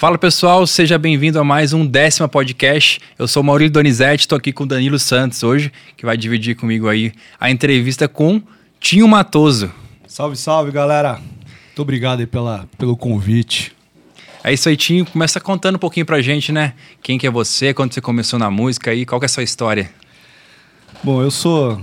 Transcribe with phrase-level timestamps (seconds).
[0.00, 2.98] Fala pessoal, seja bem-vindo a mais um décima podcast.
[3.18, 6.88] Eu sou Maurílio Donizete, estou aqui com o Danilo Santos hoje, que vai dividir comigo
[6.88, 8.40] aí a entrevista com
[8.80, 9.70] Tinho Matoso.
[10.08, 11.16] Salve, salve, galera.
[11.16, 13.76] Muito obrigado aí pela, pelo convite.
[14.42, 15.04] É isso aí, Tinho.
[15.04, 16.72] Começa contando um pouquinho pra gente, né?
[17.02, 19.42] Quem que é você, quando você começou na música aí, qual que é a sua
[19.42, 19.90] história?
[21.04, 21.78] Bom, eu sou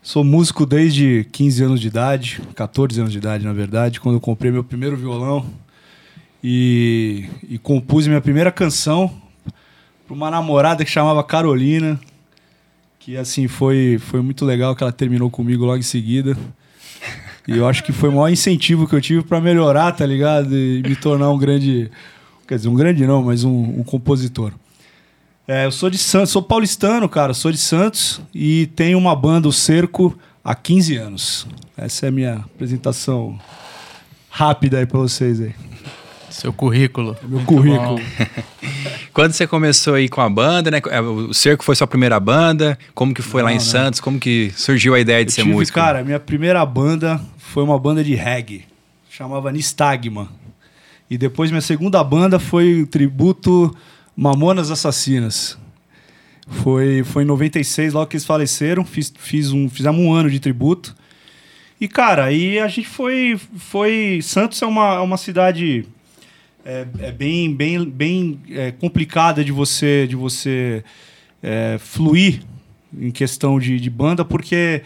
[0.00, 4.20] sou músico desde 15 anos de idade, 14 anos de idade, na verdade, quando eu
[4.22, 5.44] comprei meu primeiro violão
[6.42, 9.10] e, e compus minha primeira canção
[10.06, 11.98] para uma namorada que chamava Carolina,
[12.98, 16.36] que assim foi foi muito legal que ela terminou comigo logo em seguida.
[17.46, 20.54] E eu acho que foi o maior incentivo que eu tive para melhorar, tá ligado?
[20.56, 21.90] E me tornar um grande,
[22.46, 24.52] quer dizer, um grande não, mas um, um compositor.
[25.46, 29.48] É, eu sou de Santos, sou paulistano, cara, sou de Santos e tenho uma banda,
[29.48, 31.46] o Cerco, há 15 anos.
[31.76, 33.36] Essa é a minha apresentação
[34.30, 35.52] rápida aí para vocês aí.
[36.32, 37.16] Seu currículo.
[37.22, 38.00] Meu Muito currículo.
[39.12, 40.80] Quando você começou aí com a banda, né?
[40.90, 42.78] É, o Cerco foi sua primeira banda?
[42.94, 43.60] Como que foi não, lá em não.
[43.60, 44.00] Santos?
[44.00, 45.78] Como que surgiu a ideia de eu ser tive, músico?
[45.78, 48.64] Cara, minha primeira banda foi uma banda de reggae.
[49.10, 50.28] Chamava Nistagma.
[51.10, 53.76] E depois minha segunda banda foi o tributo
[54.16, 55.58] Mamonas Assassinas.
[56.48, 58.84] Foi, foi em 96, logo que eles faleceram.
[58.84, 60.94] Fiz, fiz um, fizemos um ano de tributo.
[61.78, 63.38] E, cara, aí a gente foi.
[63.56, 65.84] foi Santos é uma, é uma cidade
[66.64, 70.84] é, é bem, bem, bem é, complicada de você, de você
[71.42, 72.42] é, fluir
[72.96, 74.82] em questão de, de banda, porque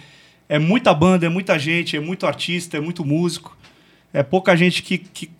[0.48, 3.56] é muita banda, é muita gente, é muito artista, é muito músico.
[4.12, 5.30] É pouca gente que, que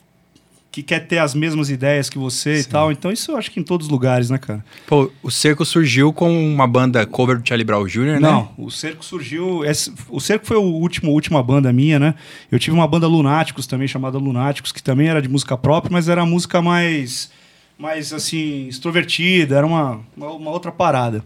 [0.76, 2.60] que quer ter as mesmas ideias que você Sim.
[2.60, 2.92] e tal.
[2.92, 4.62] Então, isso eu acho que em todos os lugares, né, cara?
[4.86, 8.18] Pô, o Cerco surgiu com uma banda cover do Charlie Brown Jr., né?
[8.20, 9.64] Não, o Cerco surgiu.
[9.64, 12.14] Esse, o Cerco foi a último, última banda minha, né?
[12.52, 16.10] Eu tive uma banda Lunáticos também, chamada Lunáticos, que também era de música própria, mas
[16.10, 17.30] era música mais.
[17.78, 21.24] mais assim, extrovertida, era uma, uma, uma outra parada.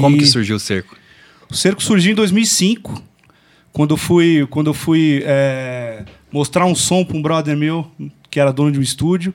[0.00, 0.96] Como e que surgiu o Cerco?
[1.48, 3.00] O Cerco surgiu em 2005,
[3.72, 7.88] quando eu fui, quando eu fui é, mostrar um som para um brother meu
[8.38, 9.34] que era dono de um estúdio.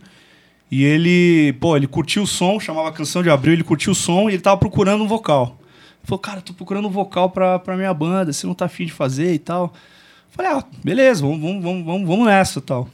[0.72, 4.30] E ele, pô, ele curtiu o som, chamava Canção de Abril, ele curtiu o som
[4.30, 5.58] e ele tava procurando um vocal.
[6.00, 8.86] Ele falou, cara, tô procurando um vocal pra, pra minha banda, você não tá afim
[8.86, 9.74] de fazer e tal.
[10.32, 12.90] Falei, ah, beleza, vamos, vamos, vamos, vamos nessa e tal.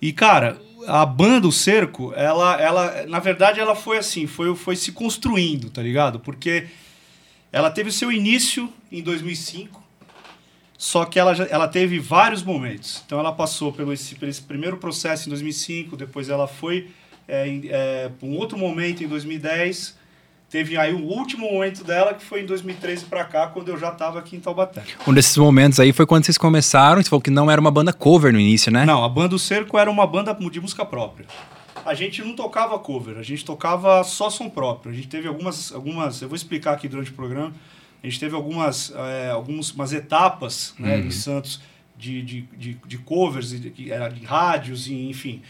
[0.00, 4.74] E, cara, a banda, o Cerco, ela, ela, na verdade, ela foi assim, foi, foi
[4.76, 6.18] se construindo, tá ligado?
[6.18, 6.68] Porque
[7.52, 9.83] ela teve o seu início em 2005,
[10.84, 13.02] só que ela, ela teve vários momentos.
[13.06, 16.90] Então ela passou pelo esse, pelo esse primeiro processo em 2005, depois ela foi
[17.26, 19.96] é, é, para um outro momento em 2010.
[20.50, 23.88] Teve aí o último momento dela, que foi em 2013 para cá, quando eu já
[23.88, 24.82] estava aqui em Taubaté.
[25.08, 27.90] Um desses momentos aí foi quando vocês começaram, você falou que não era uma banda
[27.90, 28.84] cover no início, né?
[28.84, 31.24] Não, a banda O Cerco era uma banda de música própria.
[31.82, 34.92] A gente não tocava cover, a gente tocava só som próprio.
[34.92, 37.54] A gente teve algumas, algumas eu vou explicar aqui durante o programa,
[38.04, 41.06] a gente teve algumas, é, algumas etapas né, uhum.
[41.06, 41.62] em Santos
[41.96, 45.40] de, de, de, de covers, de, era de rádios, e, enfim.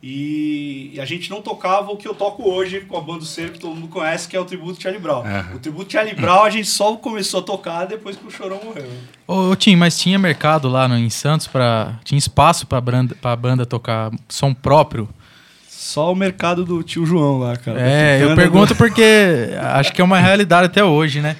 [0.00, 3.58] E, a gente não tocava o que eu toco hoje com a banda Cerco, que
[3.58, 5.22] todo mundo conhece, que é o tributo Charlie Brown.
[5.24, 5.56] Uhum.
[5.56, 8.88] O tributo Charlie Brown a gente só começou a tocar depois que o Chorão morreu.
[9.26, 13.66] Ô, Tim, mas tinha mercado lá no, em Santos para tinha espaço para a banda
[13.66, 15.08] tocar som próprio?
[15.76, 17.80] Só o mercado do tio João lá, cara.
[17.80, 18.76] É, eu pergunto do...
[18.78, 21.36] porque acho que é uma realidade até hoje, né?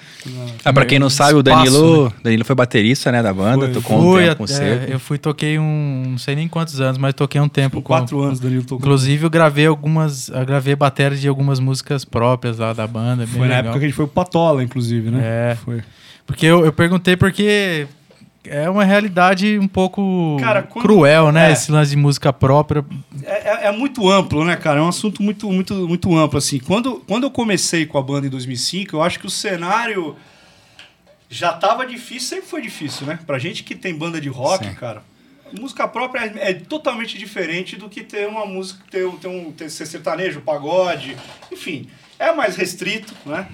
[0.64, 2.12] Ah, pra quem não sabe, o Danilo, né?
[2.22, 4.62] Danilo foi baterista, né, da banda, foi, tocou fui, um tempo com você.
[4.62, 7.94] É, eu fui, toquei um, não sei nem quantos anos, mas toquei um tempo com...
[7.94, 8.78] Quatro anos, Danilo tocou.
[8.78, 13.26] Inclusive, eu gravei algumas, eu gravei baterias de algumas músicas próprias lá da banda.
[13.26, 13.58] Foi na legal.
[13.58, 15.20] época que a gente foi o Patola, inclusive, né?
[15.22, 15.56] É.
[15.64, 15.82] Foi.
[16.26, 17.86] Porque eu, eu perguntei porque
[18.46, 21.48] é uma realidade um pouco cara, quando, cruel, né?
[21.48, 22.84] É, Esse lance de música própria.
[23.22, 24.80] É, é, é, muito amplo, né, cara?
[24.80, 26.58] É um assunto muito, muito, muito amplo, assim.
[26.58, 30.16] Quando, quando eu comecei com a banda em 2005, eu acho que o cenário
[31.28, 33.18] já tava difícil, sempre foi difícil, né?
[33.26, 34.74] Pra gente que tem banda de rock, Sim.
[34.74, 35.02] cara,
[35.58, 39.70] música própria é, é, totalmente diferente do que ter uma música, ter, ter um ter
[39.70, 41.16] ser sertanejo, pagode,
[41.50, 41.88] enfim,
[42.18, 43.48] é mais restrito, né?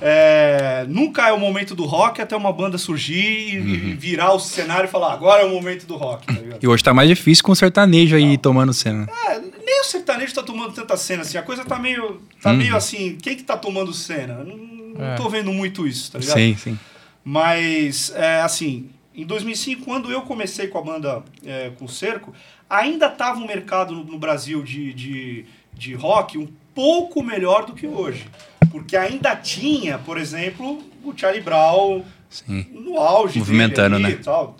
[0.00, 3.96] É, nunca é o momento do rock até uma banda surgir e, uhum.
[3.96, 6.26] virar o cenário e falar agora é o momento do rock.
[6.26, 8.36] Tá e hoje tá mais difícil com o sertanejo aí Não.
[8.36, 9.08] tomando cena.
[9.28, 11.38] É, nem o sertanejo tá tomando tanta cena assim.
[11.38, 12.56] A coisa tá meio, tá uhum.
[12.56, 13.16] meio assim.
[13.22, 14.44] Quem que tá tomando cena?
[14.44, 15.14] Não, não é.
[15.14, 16.36] tô vendo muito isso, tá ligado?
[16.36, 16.78] Sim, sim.
[17.24, 22.34] Mas, é, assim, em 2005, quando eu comecei com a banda é, com o Cerco,
[22.68, 27.72] ainda tava um mercado no, no Brasil de, de, de rock um pouco melhor do
[27.72, 28.26] que hoje.
[28.70, 32.66] Porque ainda tinha, por exemplo, o Charlie Brown, Sim.
[32.72, 34.18] no auge Movimentando, né?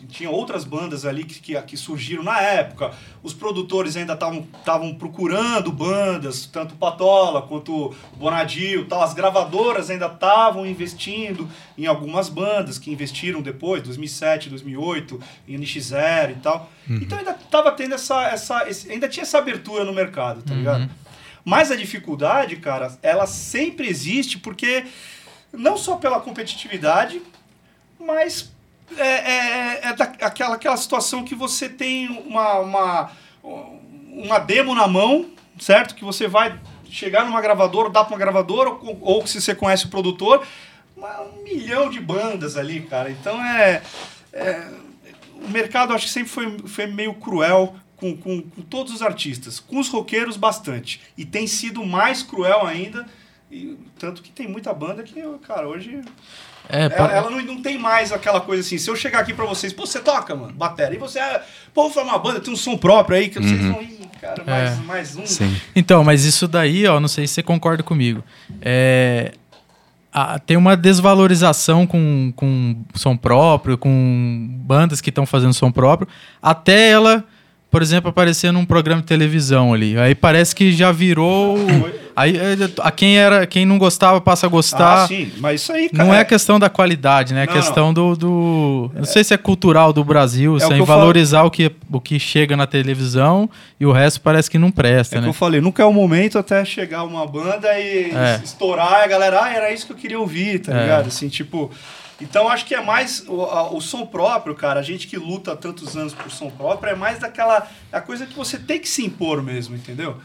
[0.09, 2.93] Tinha outras bandas ali que, que, que surgiram na época.
[3.23, 9.03] Os produtores ainda estavam procurando bandas, tanto o Patola quanto o Bonadil tal.
[9.03, 16.31] As gravadoras ainda estavam investindo em algumas bandas que investiram depois, 2007, 2008, em NX0
[16.31, 16.71] e tal.
[16.89, 16.97] Uhum.
[16.97, 18.59] Então ainda estava tendo essa, essa...
[18.89, 20.89] ainda tinha essa abertura no mercado, tá ligado?
[21.49, 24.85] Mas a dificuldade, cara, ela sempre existe porque
[25.53, 27.23] não só pela competitividade,
[28.01, 28.53] mas
[28.99, 33.11] é, é, é da, aquela, aquela situação que você tem uma, uma,
[34.13, 35.95] uma demo na mão, certo?
[35.95, 36.59] Que você vai
[36.91, 40.45] chegar numa gravadora, dar para uma gravadora, ou, ou se você conhece o produtor,
[40.97, 43.09] uma- um milhão de bandas ali, cara.
[43.09, 43.83] Então é.
[44.33, 44.69] é-
[45.45, 49.59] o mercado acho que sempre foi, foi meio cruel com, com, com todos os artistas.
[49.61, 51.01] Com os roqueiros, bastante.
[51.17, 53.07] E tem sido mais cruel ainda.
[53.51, 56.01] e tanto que tem muita banda que, cara, hoje
[56.69, 58.77] É, ela, ela não, não tem mais aquela coisa assim.
[58.77, 60.97] Se eu chegar aqui pra vocês, pô, você toca, mano, bateria.
[60.97, 63.61] E você, é, pô, vou formar uma banda, tem um som próprio aí, que vocês
[63.63, 64.75] vão ir, cara, mais, É.
[64.83, 65.25] mais um.
[65.27, 65.57] Sim.
[65.75, 68.23] Então, mas isso daí, ó, não sei se você concorda comigo.
[68.61, 69.33] É,
[70.13, 76.09] a- tem uma desvalorização com, com som próprio, com bandas que estão fazendo som próprio,
[76.43, 77.25] até ela,
[77.77, 79.99] por exemplo, aparecer num programa de televisão ali.
[79.99, 81.59] Aí parece que já virou.
[82.17, 85.03] Aí é, a quem era, quem não gostava passa a gostar.
[85.05, 86.03] Ah, sim, mas isso aí, cara.
[86.03, 87.41] Não é questão da qualidade, né?
[87.41, 90.69] É a Não, questão do, do- Não sei se é cultural do Brasil, É sem
[90.71, 91.01] que eu falo.
[91.01, 95.17] valorizar o que, o que chega na televisão e o resto parece que não presta,
[95.17, 95.29] É que né?
[95.29, 98.41] eu falei, nunca é o momento até chegar uma banda e É.
[98.43, 100.81] estourar a galera, ah, era isso que eu queria ouvir, tá É.
[100.81, 101.09] ligado?
[101.09, 101.71] Assim, tipo.
[102.21, 104.81] Então acho que é mais o, a- o som próprio, cara.
[104.81, 107.69] A gente que luta há tantos anos por som próprio é mais daquela.
[107.93, 110.17] A coisa que você tem que se impor mesmo, entendeu?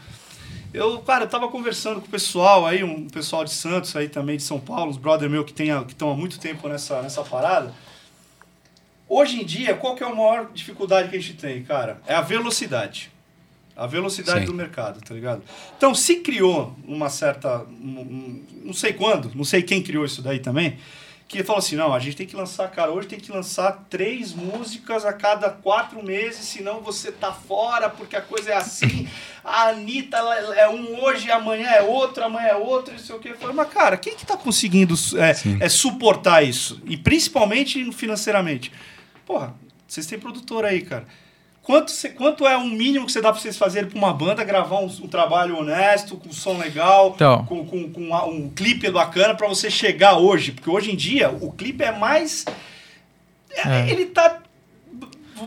[0.72, 4.38] Eu, cara, eu tava conversando com o pessoal aí, um pessoal de Santos aí também,
[4.38, 7.22] de São Paulo, uns brother meu que estão que estão há muito tempo nessa, nessa
[7.22, 7.74] parada.
[9.08, 12.00] Hoje em dia, qual que é a maior dificuldade que a gente tem, cara?
[12.06, 13.12] É a velocidade.
[13.76, 14.46] A velocidade Sim.
[14.46, 15.42] do mercado, tá ligado?
[15.76, 17.64] Então, se criou uma certa.
[17.64, 20.78] um- um- não sei quando, não sei quem criou isso daí também,
[21.32, 24.34] que falou assim: não, a gente tem que lançar, cara, hoje tem que lançar três
[24.34, 29.08] músicas a cada quatro meses, senão você tá fora, porque a coisa é assim.
[29.42, 33.30] A Anitta é um hoje, amanhã é outro, amanhã é outro, não sei o quê.
[33.30, 36.80] Eu falei, mas, cara, quem que tá conseguindo é, é suportar isso?
[36.84, 38.70] E principalmente financeiramente.
[39.26, 39.54] Porra,
[39.88, 41.06] vocês têm produtor aí, cara.
[41.62, 44.42] Quanto, cê- quanto é um mínimo que você dá pra vocês fazerem pra uma banda
[44.42, 47.44] gravar um, um trabalho honesto, com som legal, Então.
[47.44, 50.50] com, com, com uma- um clipe bacana pra você chegar hoje?
[50.52, 52.44] Porque hoje em dia o clipe é mais.
[53.54, 53.90] é- É.
[53.90, 54.40] Ele tá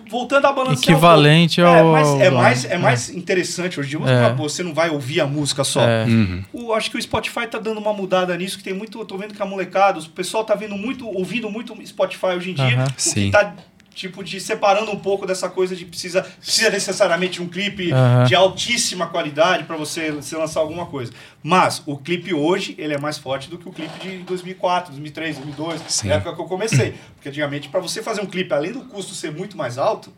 [0.10, 0.84] voltando a balançar.
[0.84, 1.80] Equivalente um pouco.
[1.80, 2.78] ao- É mais, é mais, é é.
[2.78, 4.00] mais interessante hoje em dia.
[4.08, 4.30] Você, É.
[4.30, 5.82] não- você não vai ouvir a música só.
[5.82, 6.06] É.
[6.06, 6.44] Uhum.
[6.54, 9.00] O, acho que o Spotify tá dando uma mudada nisso, que tem muito.
[9.00, 12.52] Eu tô vendo que a molecada, o pessoal tá vendo muito, ouvindo muito Spotify hoje
[12.52, 12.66] em dia.
[12.78, 12.86] Aham.
[12.86, 13.26] O Sim.
[13.26, 13.54] que tá,
[13.96, 18.26] tipo, de separando um pouco dessa coisa de precisa, precisa necessariamente de um clipe Aham.
[18.26, 21.14] de altíssima qualidade para você, você lançar alguma coisa.
[21.42, 25.38] Mas o clipe hoje, ele é mais forte do que o clipe de 2004, 2003,
[25.38, 26.08] 2002, Sim.
[26.10, 26.96] na época que eu comecei.
[27.16, 30.14] Porque antigamente, para você fazer um clipe, além do custo ser muito mais alto,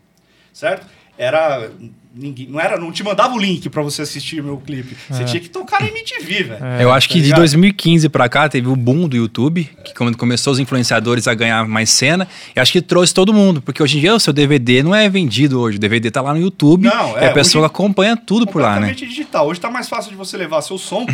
[0.52, 0.86] certo?
[1.16, 1.70] Era.
[2.14, 4.96] Ninguém, não, era, não te mandava o link para você assistir meu clipe.
[5.10, 5.26] Você É.
[5.26, 6.64] tinha que tocar na MTV, velho.
[6.64, 7.38] É, Eu acho tá que de ligado?
[7.40, 11.68] 2015 pra cá teve o boom do YouTube, que quando começou os influenciadores a ganhar
[11.68, 12.26] mais cena,
[12.56, 15.08] e acho que trouxe todo mundo, porque hoje em dia o seu DVD não é
[15.08, 18.16] vendido hoje, o DVD tá lá no YouTube Não, e é, a pessoa hoje- acompanha
[18.16, 18.86] tudo por lá, né?
[18.88, 19.46] completamente digital.
[19.46, 21.06] Hoje está mais fácil de você levar seu som,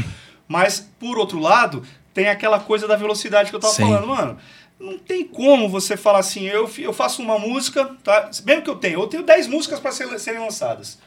[0.48, 1.82] mas por outro lado,
[2.14, 3.82] tem aquela coisa da velocidade que eu tava Sim.
[3.82, 4.36] falando, mano.
[4.84, 8.30] Não tem como você falar assim, eu, eu faço uma música, tá?
[8.44, 10.98] Mesmo que eu tenha, eu tenho 10 músicas para serem lançadas.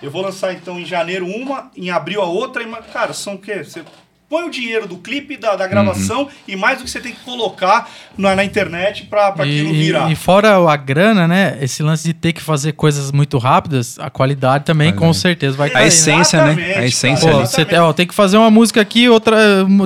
[0.00, 3.38] Eu vou lançar então em janeiro uma, em abril a outra, e, cara, são o
[3.38, 3.64] quê?
[3.64, 3.84] Você
[4.28, 6.28] põe o dinheiro do clipe, da, da gravação Uhum.
[6.48, 10.10] e mais do que você tem que colocar na, na internet para aquilo E, virar.
[10.10, 11.56] e fora a grana, né?
[11.60, 15.66] Esse lance de ter que fazer coisas muito rápidas, a qualidade também com certeza vai
[15.66, 15.88] A estar aí, né?
[15.88, 16.74] essência, né?
[16.76, 17.30] A essência.
[17.30, 19.36] Pô, você tem, ó, tem que fazer uma música aqui, outra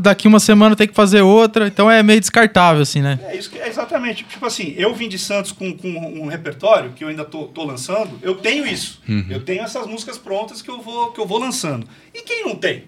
[0.02, 3.18] daqui uma semana tem que fazer outra, então é meio descartável assim, né?
[3.28, 4.24] É isso que é exatamente.
[4.24, 7.64] Tipo assim, eu vim de Santos com, com um repertório que eu ainda tô, tô
[7.64, 9.00] lançando, eu tenho isso.
[9.28, 11.86] Eu tenho essas músicas prontas que eu vou que eu vou lançando.
[12.14, 12.84] E quem não tem?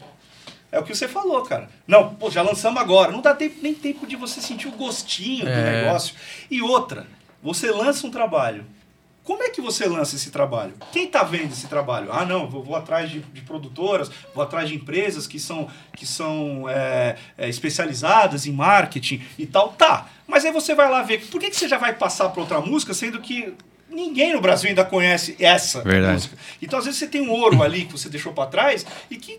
[0.73, 1.69] É o que você falou, cara.
[1.87, 3.13] Não, pô, já lançamos agora.
[3.13, 5.83] Não dá tempo- nem tempo de você sentir o gostinho do É.
[5.83, 6.15] negócio.
[6.51, 7.07] E outra,
[7.43, 8.65] você lança um trabalho.
[9.23, 10.73] Como é que você lança esse trabalho?
[10.91, 12.09] Quem está vendo esse trabalho?
[12.11, 16.05] Ah, não, vou, vou atrás de, de produtoras, vou atrás de empresas que são, que
[16.05, 19.69] são é, é, especializadas em marketing e tal.
[19.75, 21.25] Tá, mas aí você vai lá ver.
[21.29, 23.55] Por que, que você já vai passar para outra música, sendo que
[23.89, 26.15] ninguém no Brasil ainda conhece essa Verdade.
[26.15, 26.37] música?
[26.61, 29.39] Então, às vezes, você tem um ouro ali que você deixou para trás e que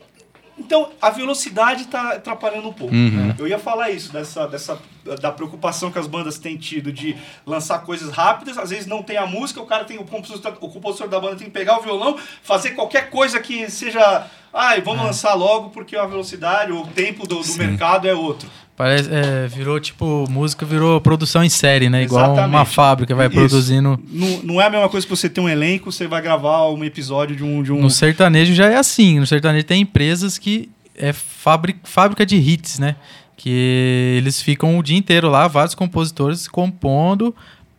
[0.57, 2.93] Então, a velocidade está atrapalhando um pouco.
[2.93, 3.33] Uhum.
[3.39, 4.79] Eu ia falar isso, dessa, dessa,
[5.19, 9.17] da preocupação que as bandas têm tido de lançar coisas rápidas, às vezes não tem
[9.17, 11.81] a música, o cara tem o compositor, o compositor da banda tem que pegar o
[11.81, 14.27] violão, fazer qualquer coisa que seja.
[14.53, 15.05] Ai, vamos É.
[15.07, 18.48] lançar logo porque a velocidade, o tempo do, do mercado é outro.
[18.75, 22.03] Parece, é, virou tipo, música virou produção em série, né?
[22.03, 22.74] Igual uma Exatamente.
[22.74, 23.36] fábrica vai Isso.
[23.36, 24.00] produzindo.
[24.10, 26.84] Não, não é a mesma coisa que você ter um elenco, você vai gravar um
[26.84, 27.62] episódio de um.
[27.62, 27.80] De um...
[27.80, 29.20] No sertanejo já é assim.
[29.20, 32.96] No sertanejo tem empresas que é fábrica, fábrica de hits, né?
[33.38, 37.36] Que eles ficam o dia inteiro lá, vários compositores compondo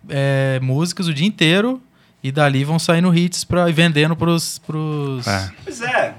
[0.09, 1.81] é, músicas o dia inteiro
[2.23, 4.59] e dali vão saindo hits pra, e vendendo pros.
[4.59, 5.27] pros...
[5.27, 5.51] É.
[5.65, 6.15] Pois é.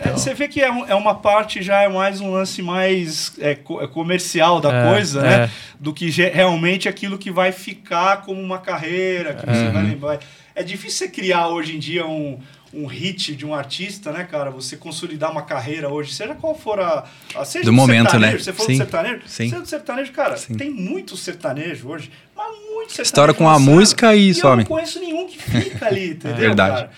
[0.00, 0.18] É, Então.
[0.18, 3.50] Você vê que é, um- é uma parte, já é mais um lance mais é,
[3.52, 5.22] é comercial da É, coisa, é.
[5.46, 5.50] né?
[5.78, 10.18] Do que realmente aquilo que vai ficar como uma carreira, que você vai lembrar.
[10.54, 12.38] É difícil você criar hoje em dia um,
[12.72, 14.50] um hit de um artista, né, cara?
[14.50, 17.04] Você consolidar uma carreira hoje, seja qual for a.
[17.34, 18.42] a seja Do momento, sertanejo, né?
[18.42, 19.20] Você for Sim, do sertanejo?
[19.26, 19.48] sim.
[19.48, 20.54] Seja do sertanejo, cara, Sim.
[20.54, 23.02] tem muito sertanejo hoje, mas muito sertanejo.
[23.02, 24.62] Estoura com a música e eu some.
[24.62, 26.36] não conheço nenhum que fica ali, entendeu?
[26.36, 26.74] verdade.
[26.76, 26.90] cara?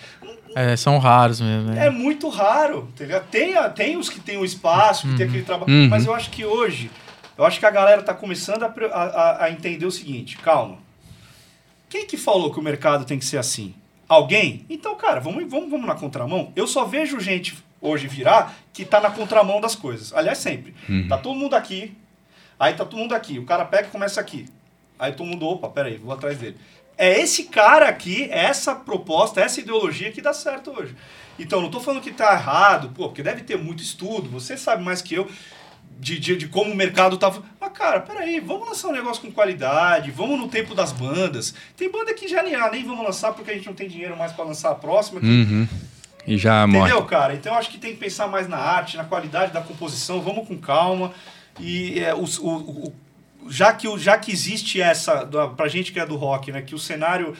[0.55, 1.71] É, são raros mesmo.
[1.71, 1.87] né?
[1.87, 3.19] É muito raro, tá?
[3.19, 5.71] Tem, a- tem os que tem o espaço, que tem aquele trabalho.
[5.71, 5.87] Uhum.
[5.89, 6.89] Mas eu acho que hoje,
[7.37, 10.77] eu acho que a galera tá começando a, a- a- a entender o seguinte, calma.
[11.89, 13.73] Quem que falou que o mercado tem que ser assim?
[14.07, 14.65] Alguém?
[14.69, 16.51] Então, cara, vamos, vamos, vamos na contramão.
[16.55, 20.13] Eu só vejo gente hoje virar que tá na contramão das coisas.
[20.13, 20.73] Aliás, sempre.
[20.89, 21.07] Uhum.
[21.07, 21.95] Tá todo mundo aqui,
[22.59, 23.39] aí tá todo mundo aqui.
[23.39, 24.45] O cara pega e começa aqui.
[24.99, 26.57] Aí todo mundo, opa, peraí, vou atrás dele.
[26.97, 30.95] É esse cara aqui, é essa proposta, essa ideologia que dá certo hoje.
[31.39, 34.83] Então, não tô falando que tá errado, pô, porque deve ter muito estudo, você sabe
[34.83, 35.27] mais que eu
[35.99, 37.41] de, de, de como o mercado tava.
[37.59, 41.53] Mas, cara, peraí, vamos lançar um negócio com qualidade, vamos no tempo das bandas.
[41.77, 44.15] Tem banda que já nem, ah, nem vamos lançar porque a gente não tem dinheiro
[44.17, 45.19] mais para lançar a próxima.
[45.21, 45.67] Uhum.
[46.27, 46.89] E já morre.
[46.89, 47.33] Entendeu, cara?
[47.33, 50.57] Então acho que tem que pensar mais na arte, na qualidade da composição, vamos com
[50.57, 51.11] calma.
[51.59, 52.93] E é, o, o- o-
[53.49, 56.61] já, que, já que existe essa, pra gente que é do rock, né?
[56.61, 57.35] Que o cenário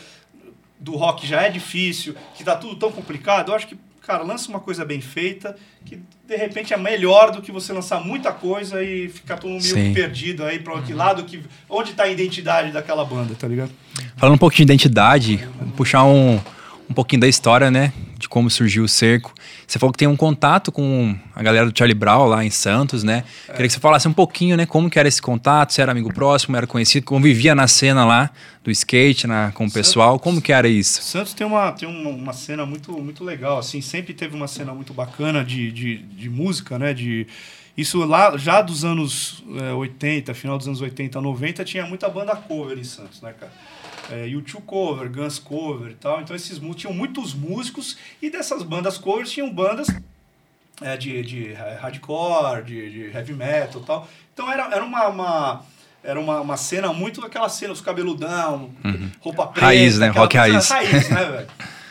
[0.80, 4.50] do rock já é difícil, que tá tudo tão complicado, eu acho que, cara, lança
[4.50, 5.56] uma coisa bem feita,
[5.86, 9.64] que de repente é melhor do que você lançar muita coisa e ficar todo mundo
[9.64, 9.94] meio Sim.
[9.94, 11.42] perdido aí pra que lado que.
[11.70, 13.72] Onde tá a identidade daquela banda, tá ligado?
[14.18, 16.40] Falando um pouquinho de identidade, puxar um,
[16.90, 17.94] um pouquinho da história, né?
[18.24, 19.34] De como surgiu o cerco.
[19.68, 23.04] Você falou que tem um contato com a galera do Charlie Brown lá em Santos,
[23.04, 23.26] né?
[23.48, 24.66] Queria que você falasse um pouquinho, né?
[24.66, 28.30] Como que era esse contato, se era amigo próximo, era conhecido, convivia na cena lá
[28.64, 31.04] do skate, na, com o pessoal, como que era isso?
[31.04, 34.74] Santos tem uma, tem uma, uma cena muito, muito legal, assim, sempre teve uma cena
[34.74, 36.94] muito bacana de, de, de música, né?
[36.94, 37.28] De,
[37.76, 42.34] isso lá, já dos anos é, 80, final dos anos 80, 90, tinha muita banda
[42.38, 43.52] cover em Santos, né, cara?
[44.12, 46.22] É, U2 cover, Guns cover e tal.
[46.22, 49.88] Então esses tinham muitos músicos e dessas bandas covers tinham bandas
[50.82, 54.08] é, de, de hardcore, de, de heavy metal e tal.
[54.34, 55.66] Então era, era uma, uma-
[56.04, 58.72] era uma, uma cena muito aquela cena, os cabeludão,
[59.22, 59.68] roupa preta.
[59.68, 60.08] Raiz, né?
[60.10, 60.68] Rock raiz.
[60.70, 61.48] raiz, né, velho?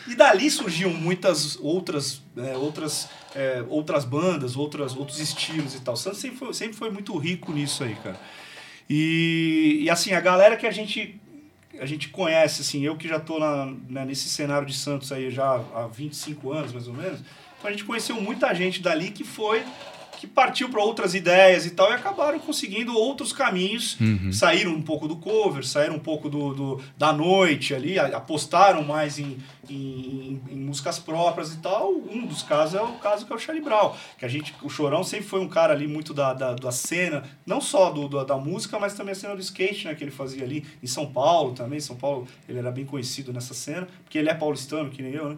[0.07, 5.97] E dali surgiam muitas outras, é, outras, é, outras bandas, outras, outros estilos e tal.
[5.97, 8.21] Santos sempre foi, sempre foi muito rico nisso aí, cara.
[8.91, 11.19] E, e assim, a galera que a gente
[11.79, 15.55] a gente conhece, assim, eu que já na, né, nesse cenário de Santos aí já
[15.75, 17.21] há 25 anos, mais ou menos,
[17.59, 19.65] então a gente conheceu muita gente dali que foi,
[20.23, 23.97] que partiu para outras ideias e tal, e acabaram conseguindo outros caminhos,
[24.33, 29.19] saíram um pouco do cover, saíram um pouco do, do- da noite ali, apostaram mais
[29.19, 29.37] em,
[29.69, 31.91] em, em músicas próprias e tal.
[31.93, 34.69] Um dos casos é o caso que é o Charlie Brown, que a gente, o
[34.71, 38.25] Chorão sempre foi um cara ali muito da, da, da cena, não só do, do-
[38.25, 41.07] da música, mas também a cena do skate, né, que ele fazia ali em São
[41.13, 41.81] Paulo também.
[41.81, 45.31] São Paulo, ele era bem conhecido nessa cena, porque ele é paulistano, que nem eu,
[45.31, 45.37] né?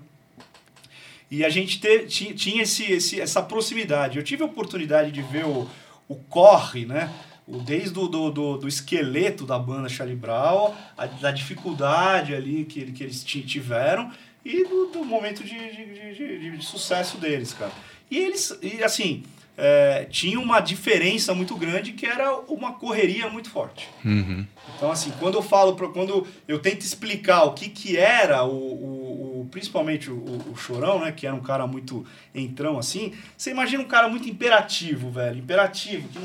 [1.35, 4.19] E a gente te- ti- tinha esse, esse- essa proximidade.
[4.19, 5.69] Eu tive a oportunidade de ver o,
[6.09, 7.11] o corre, né?
[7.47, 12.64] O, desde o do, do, do esqueleto da banda Charlie Brown, a, da dificuldade ali
[12.64, 14.11] que, que eles ti- tiveram
[14.45, 17.73] e do, do momento de, de, de- de- de sucesso deles, cara.
[18.11, 19.23] E eles, e assim,
[19.57, 23.88] é, tinha uma diferença muito grande que era uma correria muito forte.
[24.05, 24.45] Uhum.
[24.76, 28.50] Então, assim, quando eu falo, pra- quando eu tento explicar o que que era o,
[28.55, 28.94] o-
[29.51, 33.87] principalmente o, o- Chorão, né, que era um cara muito entrão, assim, você imagina um
[33.87, 36.19] cara muito imperativo, velho, imperativo, que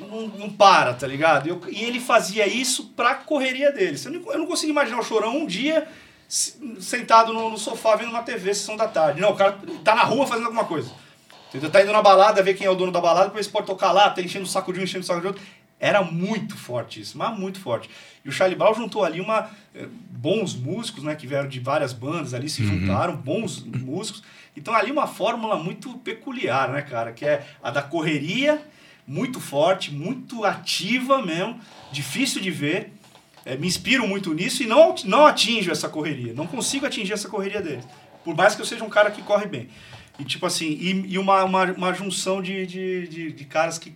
[0.00, 1.48] não, não, não para, tá ligado?
[1.48, 3.96] Eu- e ele fazia isso pra correria dele.
[3.98, 5.86] Você não- Eu não consigo imaginar o Chorão um dia
[6.28, 9.20] se- sentado no, no sofá vendo uma TV, sessão da tarde.
[9.20, 10.90] Não, o cara tá na rua fazendo alguma coisa.
[11.70, 14.08] Tá indo na balada, ver quem é o dono da balada, depois pode tocar lá,
[14.08, 15.42] tá enchendo o saco de um, enchendo o saco de outro.
[15.82, 17.90] Era muito forte isso, mas muito forte.
[18.24, 21.92] E o Charlie Brown juntou ali uma eh, bons músicos, né, que vieram de várias
[21.92, 24.22] bandas ali, se juntaram, bons músicos.
[24.56, 28.62] Então ali uma fórmula muito peculiar, né, cara, que é a da correria,
[29.04, 31.58] muito forte, muito ativa mesmo,
[31.90, 32.92] difícil de ver.
[33.44, 36.32] É, me inspiro muito nisso e não, não atinjo essa correria.
[36.32, 37.84] Não consigo atingir essa correria deles.
[38.24, 39.68] Por mais que eu seja um cara que corre bem.
[40.16, 43.92] E tipo assim, e, e uma, uma, uma junção de, de, de, de caras que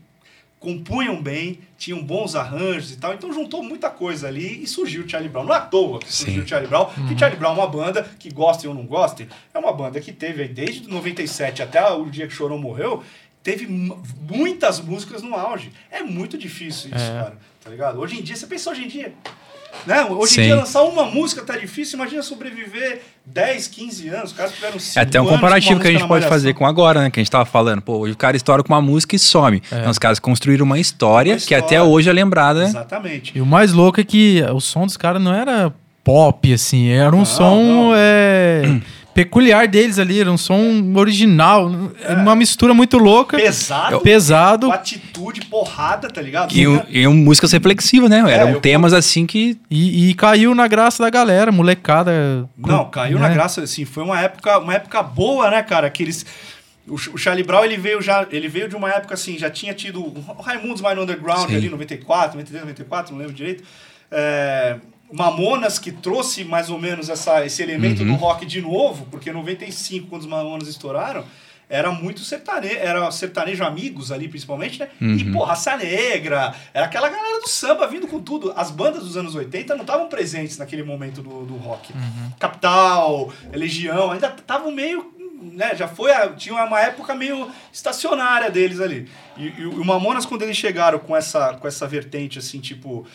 [0.58, 3.14] compunham bem, tinham bons arranjos e tal.
[3.14, 5.44] Então juntou muita coisa ali e surgiu o Charlie Brown.
[5.44, 7.08] Não é à toa que surgiu o Charlie Brown, uhum.
[7.08, 10.12] que Charlie Brown é uma banda que gostem ou não gostem, é uma banda que
[10.12, 13.02] teve desde 97 até o dia que Chorão morreu,
[13.42, 15.72] teve muitas músicas no auge.
[15.90, 17.22] É muito difícil isso, é.
[17.22, 17.38] cara.
[17.62, 18.00] Tá ligado?
[18.00, 19.14] Hoje em dia, você pensa hoje em dia,
[19.86, 20.04] né?
[20.04, 20.40] Hoje Sim.
[20.40, 21.96] em dia, lançar uma música tá difícil.
[21.96, 24.30] Imagina sobreviver 10, 15 anos.
[24.30, 27.02] Os caras tiveram 5 É até um comparativo que a gente pode fazer com agora,
[27.02, 27.10] né?
[27.10, 27.82] Que a gente tava falando.
[27.82, 29.62] Pô, hoje o cara estoura com uma música e some.
[29.70, 29.78] É.
[29.78, 32.64] Então os caras construíram uma história, uma história que até hoje é lembrada.
[32.64, 33.32] Exatamente.
[33.36, 35.72] E o mais louco é que o som dos caras não era
[36.04, 36.88] pop, assim.
[36.88, 37.62] Era um não, som...
[37.62, 37.92] Não.
[37.94, 38.80] É...
[39.16, 41.70] peculiar deles ali, era um som original,
[42.02, 42.12] é.
[42.12, 43.38] uma mistura muito louca.
[43.38, 44.00] Pesado.
[44.00, 44.66] Pesado.
[44.66, 46.54] Com atitude, porrada, tá ligado?
[46.54, 48.22] E, um, e um, músicas reflexivas, né?
[48.28, 48.98] É, Eram temas eu...
[48.98, 49.58] assim que...
[49.70, 52.46] E, e, caiu na graça da galera, molecada.
[52.58, 53.26] Não, caiu né?
[53.26, 55.88] na graça, assim, foi uma época, uma época boa, né, cara?
[55.88, 56.26] Que eles...
[56.86, 60.04] O Charlie Brown, ele veio já, ele veio de uma época assim, já tinha tido
[60.04, 61.56] o Raimundos mais no Underground Sim.
[61.56, 63.64] ali, 94, 93, 94, não lembro direito.
[64.08, 64.76] É,
[65.12, 68.08] Mamonas que trouxe mais ou menos essa, esse elemento uhum.
[68.08, 71.24] do rock de novo, porque em 95, quando os Mamonas estouraram,
[71.68, 74.88] era muito sertanejo, era sertanejo amigos ali, principalmente, né?
[75.00, 75.16] Uhum.
[75.16, 78.52] E, pô, Raça Negra, era aquela galera do samba vindo com tudo.
[78.56, 81.92] As bandas dos anos 80 não estavam presentes naquele momento do, do rock.
[81.92, 82.30] Uhum.
[82.38, 85.12] Capital, Legião, ainda estavam meio.
[85.42, 86.12] Né, já foi.
[86.12, 89.08] A, tinha uma época meio estacionária deles ali.
[89.36, 93.06] E, e o Mamonas, quando eles chegaram com essa, com essa vertente, assim, tipo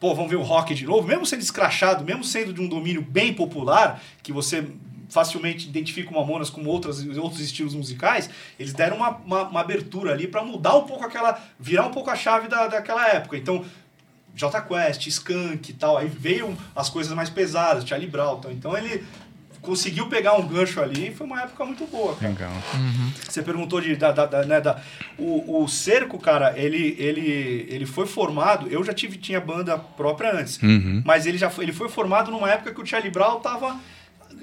[0.00, 3.02] pô, vamos ver o rock de novo, mesmo sendo escrachado, mesmo sendo de um domínio
[3.02, 4.66] bem popular, que você
[5.08, 8.28] facilmente identifica o Mamonas com outras, outros estilos musicais,
[8.58, 11.40] eles deram uma, uma, uma abertura ali para mudar um pouco aquela.
[11.58, 13.36] virar um pouco a chave da, daquela época.
[13.36, 13.64] Então,
[14.34, 18.40] J Quest, Skunk e tal, aí veio as coisas mais pesadas, Charlie Brown.
[18.50, 19.04] Então ele
[19.68, 22.16] conseguiu pegar um gancho ali foi uma época muito boa.
[22.16, 22.32] Cara.
[22.32, 22.52] Legal.
[22.74, 23.12] Uhum.
[23.28, 23.94] Você perguntou de.
[23.96, 24.80] Da, da, da, né, da,
[25.18, 28.66] o, o Cerco, cara, ele, ele, ele foi formado.
[28.68, 30.58] Eu já tive, tinha banda própria antes.
[30.62, 31.02] Uhum.
[31.04, 33.78] Mas ele já foi, ele foi formado numa época que o Charlie Brown tava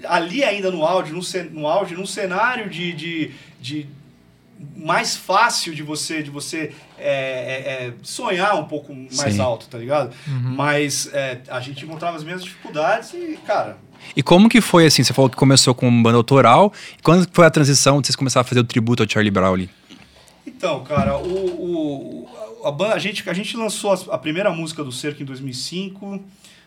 [0.07, 1.21] ali ainda no auge, no,
[1.51, 3.89] no auge, num cenário de, de, de
[4.75, 9.41] mais fácil de você de você é, é, é sonhar um pouco mais Sim.
[9.41, 10.13] alto, tá ligado?
[10.27, 10.55] Uhum.
[10.55, 13.77] Mas é, a gente encontrava as mesmas dificuldades e, cara,
[14.15, 15.03] e como que foi assim?
[15.03, 16.73] Você falou que começou com banda autoral.
[17.03, 19.69] Quando foi a transição de vocês começaram a fazer o tributo ao Charlie Brown ali?
[20.45, 24.91] Então, cara, o, o a, banda, a, gente, a gente lançou a, primeira música do
[24.91, 26.19] Cerco em 2005.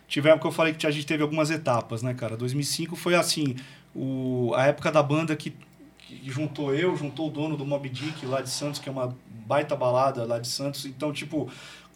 [0.07, 2.37] Tivemos que eu falei que a gente teve algumas etapas, né, cara?
[2.37, 3.57] 2005 foi assim,
[3.95, 5.55] o, a época da banda que,
[5.99, 9.15] que juntou eu, juntou o dono do Mob Dick lá de Santos, que é uma
[9.47, 10.87] baita balada lá de Santos.
[10.87, 11.49] Então, tipo,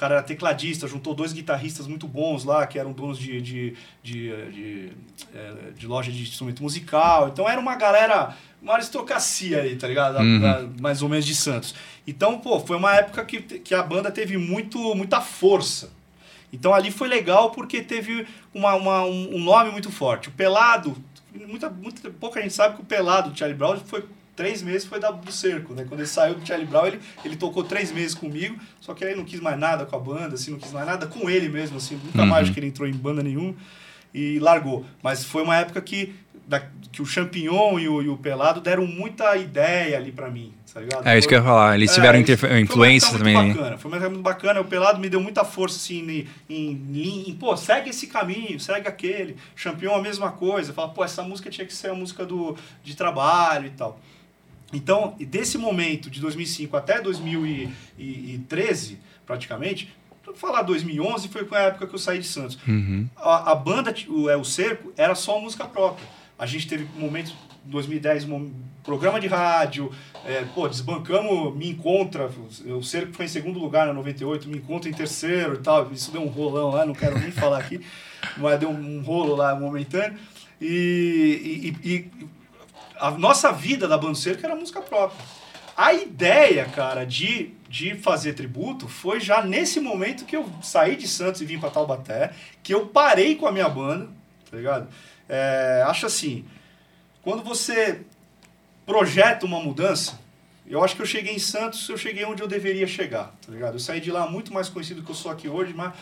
[0.02, 4.50] cara era tecladista, juntou dois guitarristas muito bons lá, que eram donos de, de, de,
[4.50, 4.92] de,
[5.32, 7.28] é, de loja de instrumento musical.
[7.28, 10.18] Então era uma galera, uma aristocracia aí, tá ligado?
[10.18, 10.74] Uhum.
[10.80, 11.76] Mais ou menos de Santos.
[12.04, 15.90] Então, pô, foi uma época que, que a banda teve muito, muita força.
[16.52, 20.28] Então ali foi legal porque teve uma, uma um nome muito forte.
[20.28, 20.96] O Pelado,
[21.46, 24.98] muita, muita, pouca gente sabe que o Pelado, o Charlie Brown, foi três meses foi
[24.98, 25.84] da, do cerco, né?
[25.88, 29.14] Quando ele saiu do Charlie Brown, ele, ele tocou três meses comigo, só que aí
[29.14, 31.76] não quis mais nada com a banda, assim, não quis mais nada com ele mesmo,
[31.76, 32.26] assim, nunca uhum.
[32.26, 33.54] mais que ele entrou em banda nenhuma
[34.14, 34.84] e largou.
[35.02, 36.14] Mas foi uma época que,
[36.46, 40.52] da, que o Champignon e o, e o Pelado deram muita ideia ali para mim,
[40.72, 41.06] tá ligado?
[41.06, 43.34] É isso que eu ia falar, eles é, tiveram é, influência também.
[43.34, 47.34] Foi bacana, foi muito bacana, o Pelado me deu muita força, assim, em, em, em,
[47.34, 49.36] pô, segue esse caminho, segue aquele.
[49.54, 52.96] Champignon a mesma coisa, fala, pô, essa música tinha que ser a música do, de
[52.96, 54.00] trabalho e tal.
[54.72, 59.92] Então, desse momento de 2005 até 2013, praticamente,
[60.34, 62.58] falar 2011 foi a época que eu saí de Santos.
[62.66, 63.06] Uhum.
[63.16, 66.06] A, a, banda, o, é, o Cerco, era só música própria.
[66.38, 68.50] A gente teve momentos, 2010, um
[68.82, 69.92] programa de rádio,
[70.24, 72.30] é, pô, desbancamos Me Encontra,
[72.66, 76.10] o Cerco foi em segundo lugar na 98, Me Encontra em terceiro e tal, isso
[76.10, 77.80] deu um rolão lá, não quero nem falar aqui,
[78.38, 80.18] mas deu um rolo lá momentâneo.
[80.60, 82.10] E, e, e
[83.02, 85.18] a nossa vida da Banda Cerca era música própria.
[85.76, 91.08] A ideia, cara, de, de fazer tributo foi já nesse momento que eu saí de
[91.08, 94.08] Santos e vim para Taubaté, que eu parei com a minha banda,
[94.48, 94.88] tá ligado?
[95.28, 96.44] É, acho assim,
[97.22, 98.02] quando você
[98.86, 100.20] projeta uma mudança,
[100.64, 103.74] Eu acho que eu cheguei em Santos, eu cheguei onde eu deveria chegar, tá ligado?
[103.74, 105.92] Eu saí de lá muito mais conhecido que eu sou aqui hoje, mas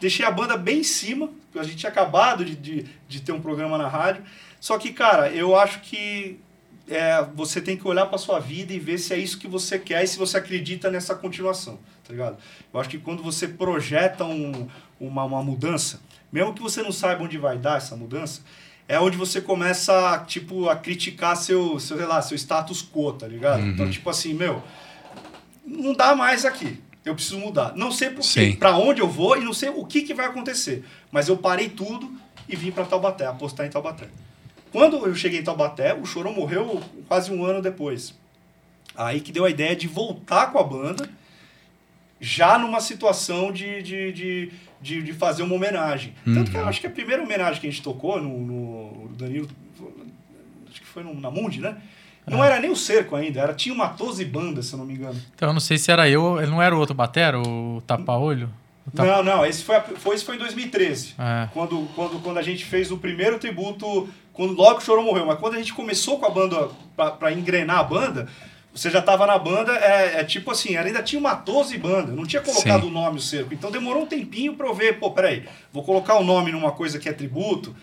[0.00, 3.40] deixei a banda bem em cima, a gente tinha acabado de, de, de ter um
[3.40, 4.24] programa na rádio.
[4.64, 6.40] Só que, cara, eu acho que
[6.88, 9.78] é, você tem que olhar para sua vida e ver se é isso que você
[9.78, 12.38] quer e se você acredita nessa continuação, tá ligado?
[12.72, 14.66] Eu acho que quando você projeta um,
[14.98, 16.00] uma, uma mudança,
[16.32, 18.40] mesmo que você não saiba onde vai dar essa mudança,
[18.88, 23.28] é onde você começa, tipo, a criticar seu, seu, sei lá, seu status quo, tá
[23.28, 23.60] ligado?
[23.60, 23.68] Uhum.
[23.68, 24.62] Então, tipo assim, meu,
[25.62, 26.80] não dá mais aqui.
[27.04, 27.76] Eu preciso mudar.
[27.76, 30.24] Não sei por quê, pra onde eu vou e não sei o que, que vai
[30.24, 30.82] acontecer.
[31.12, 32.10] Mas eu parei tudo
[32.48, 34.08] e vim pra Taubaté, apostar em Taubaté.
[34.74, 38.12] Quando eu cheguei em Taubaté, o Chorão morreu quase um ano depois.
[38.96, 41.08] Aí que deu a ideia de voltar com a banda,
[42.20, 46.12] já numa situação de, de, de, de, de fazer uma homenagem.
[46.24, 49.48] Tanto que eu acho que a primeira homenagem que a gente tocou no, no Danilo,
[50.68, 51.76] acho que foi no, na Mundi, né?
[52.26, 54.94] Não era nem o cerco ainda, era, tinha uma 12 bandas, se eu não me
[54.94, 55.20] engano.
[55.36, 58.50] Então eu não sei se era eu, ele não era o outro batera, o tapa-olho?
[58.92, 61.14] Tapa- Não, não, esse foi, foi, esse foi em 2013.
[61.18, 61.48] É.
[61.52, 65.24] Quando, quando, quando a gente fez o primeiro tributo, quando logo o Chorão morreu.
[65.24, 68.28] Mas quando a gente começou com a banda, pra, pra engrenar a banda,
[68.74, 72.26] você já tava na banda, é, é tipo assim, ainda tinha uma 12 banda, não
[72.26, 72.88] tinha colocado Sim.
[72.88, 73.54] o nome o cerco.
[73.54, 76.98] Então demorou um tempinho pra eu ver, pô, peraí, vou colocar o nome numa coisa
[76.98, 77.74] que é tributo.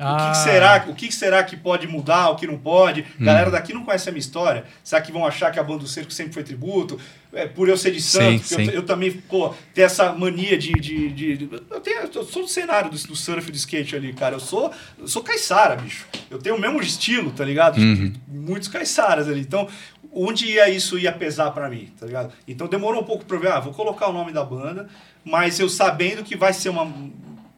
[0.00, 0.30] O que, Ah.
[0.30, 3.04] que será, o que, será que pode mudar, o que não pode?
[3.20, 4.64] Galera daqui não conhece a minha história.
[4.82, 6.98] Será que vão achar que a banda do cerco sempre foi tributo?
[7.32, 8.76] É, por eu ser de Santos, Sim, porque eu, sim.
[8.78, 10.72] eu também, pô, ter essa mania de.
[10.72, 14.12] de, de- eu, tenho, eu sou do cenário do, do surf e do skate ali,
[14.14, 14.34] cara.
[14.36, 16.06] Eu sou, eu sou caiçara, bicho.
[16.30, 17.78] Eu tenho o mesmo estilo, tá ligado?
[17.78, 18.12] Uhum.
[18.26, 19.40] muitos caiçaras ali.
[19.40, 19.68] Então,
[20.12, 22.32] onde ia isso ia pesar pra mim, tá ligado?
[22.48, 24.88] Então demorou um pouco eu ver, ah, vou colocar o nome da banda,
[25.24, 26.90] mas eu sabendo que vai ser uma.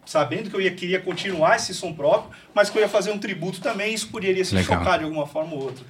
[0.05, 3.19] Sabendo que eu ia, queria continuar esse som próprio, mas que eu ia fazer um
[3.19, 4.79] tributo também, isso poderia se Legal.
[4.79, 5.85] chocar de alguma forma ou outra.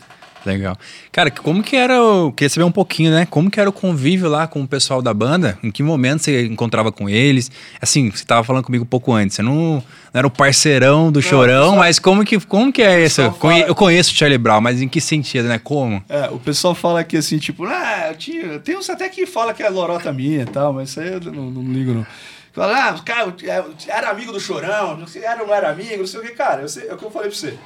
[0.44, 0.76] Legal.
[1.12, 2.32] Cara, como que era o.
[2.32, 3.24] Queria saber um pouquinho, né?
[3.30, 5.56] Como que era o convívio lá com o pessoal da banda?
[5.62, 7.48] Em que momento você encontrava com eles?
[7.80, 9.36] Assim, você tava falando comigo um pouco antes.
[9.36, 13.04] Você não, não era o parceirão do chorão, só- mas como que, como que é
[13.04, 13.20] isso?
[13.20, 15.60] Eu fala- Eu conheço o Charlie Brown, mas em que sentido, né?
[15.62, 16.02] Como?
[16.08, 19.54] É, o pessoal fala aqui assim, tipo, ah, eu tinha, tem uns até que fala
[19.54, 22.06] que é lorota minha e tal, mas isso aí eu não, não ligo, não.
[22.52, 25.98] Fala, ah, cara, eu- era amigo do chorão, não sei, era ou não era amigo,
[25.98, 27.58] não sei o que, cara, eu sei, é o que eu falei pra você.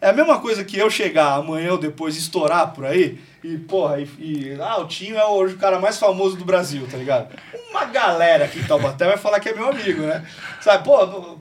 [0.00, 4.00] É a mesma coisa que eu chegar amanhã ou depois estourar por aí e, porra,
[4.00, 7.28] e, e- ah, o Tinho é hoje o cara mais famoso do Brasil, tá ligado?
[7.70, 10.24] Uma galera aqui em Taubaté vai falar que é meu amigo, né?
[10.60, 11.38] Sabe, pô,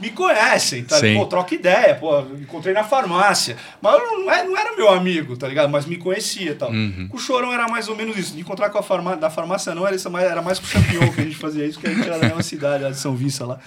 [0.00, 0.98] me conhecem, tá?
[0.98, 1.16] Sim.
[1.16, 3.56] Pô, troca ideia, pô, encontrei na farmácia.
[3.80, 5.68] Mas não, é- não era meu amigo, tá ligado?
[5.70, 6.70] Mas me conhecia e tal.
[6.70, 7.08] Uhum.
[7.08, 8.34] Com o Chorão era mais ou menos isso.
[8.34, 10.68] De encontrar com a farmácia, da farmácia não, era, isso mais, era mais com o
[10.68, 12.98] Champignon que a gente fazia isso, que a gente era da mesma cidade, lá de
[12.98, 13.58] São Vista lá.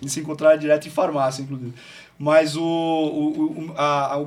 [0.00, 1.72] E se encontrava direto em farmácia, inclusive.
[2.18, 4.24] Mas o, o, o- a, a-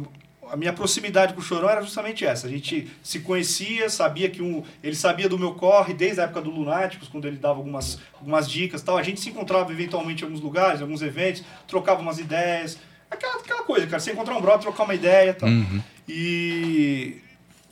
[0.51, 2.47] a minha proximidade com o Chorão era justamente essa.
[2.47, 6.41] A gente se conhecia, sabia que um, ele sabia do meu corre desde a época
[6.41, 8.97] do Lunáticos, quando ele dava algumas, algumas dicas e tal.
[8.97, 12.77] A gente se encontrava eventualmente em alguns lugares, em alguns eventos, trocava umas ideias.
[13.09, 13.99] Aquela, aquela coisa, cara.
[13.99, 15.49] Você encontrar um brother, trocar uma ideia e tal.
[15.49, 15.81] Uhum.
[16.07, 17.21] E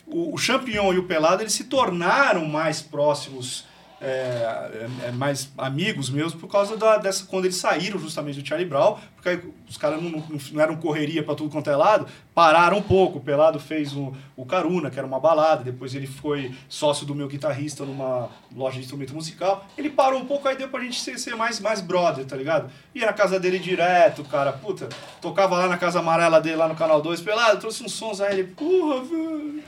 [0.08, 3.66] o, o Champignon e o Pelado eles se tornaram mais próximos,
[4.00, 8.48] é, é, é, mais amigos meus por causa da, dessa quando eles saíram justamente do
[8.48, 12.08] Charlie Brown, porque aí os caras não, não, eram correria para tudo quanto é lado,
[12.34, 13.18] pararam um pouco.
[13.18, 17.14] O Pelado fez o, o Caruna, que era uma balada, depois ele foi sócio do
[17.14, 19.66] meu guitarrista numa loja de instrumento musical.
[19.78, 22.72] Ele parou um pouco, aí deu pra gente ser, ser mais, mais brother, tá ligado?
[22.96, 24.88] Ia na casa dele direto, cara, puta,
[25.22, 28.40] tocava lá na casa amarela dele, lá no canal 2, Pelado, trouxe uns sons aí,
[28.40, 29.64] ele, porra, velho,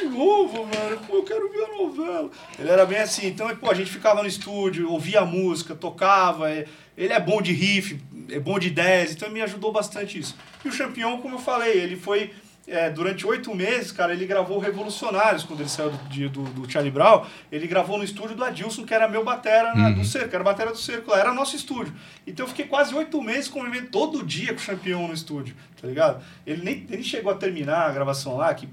[0.00, 2.30] de novo, velho, pô, eu quero ver a novela.
[2.58, 6.50] Ele era bem assim, então, pô, a gente ficava no estúdio, ouvia música, tocava,
[6.96, 10.36] ele é bom de riff, é bom de ideias, então me ajudou bastante isso.
[10.64, 12.32] E o Champion, como eu falei, ele foi
[12.68, 16.68] é, durante oito meses, cara, ele gravou Revolucionários, quando ele saiu do, de- do, do
[16.70, 20.34] Charlie Brown, ele gravou no estúdio do Adilson, que era meu batera na- do Cerco,
[20.34, 21.94] era batera do Cerco lá, era nosso estúdio.
[22.26, 25.86] Então eu fiquei quase oito meses convivendo todo dia com o Champion no estúdio, tá
[25.86, 26.20] ligado?
[26.44, 28.68] Ele nem, ele chegou a terminar a gravação lá, que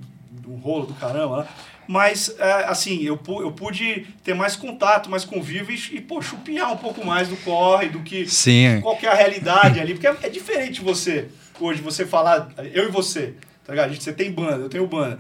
[0.48, 1.48] um rolo do caramba lá.
[1.88, 6.72] Mas, é, assim, eu, eu pude ter mais contato, mais convívio e, e, pô, chupinhar
[6.72, 8.80] um pouco mais do corre, do que Sim.
[8.82, 9.94] qual que é a realidade ali.
[9.94, 11.28] Porque é, é diferente você,
[11.60, 13.96] hoje, você falar, eu e você, tá ligado?
[13.96, 15.20] Você tem banda, eu tenho banda.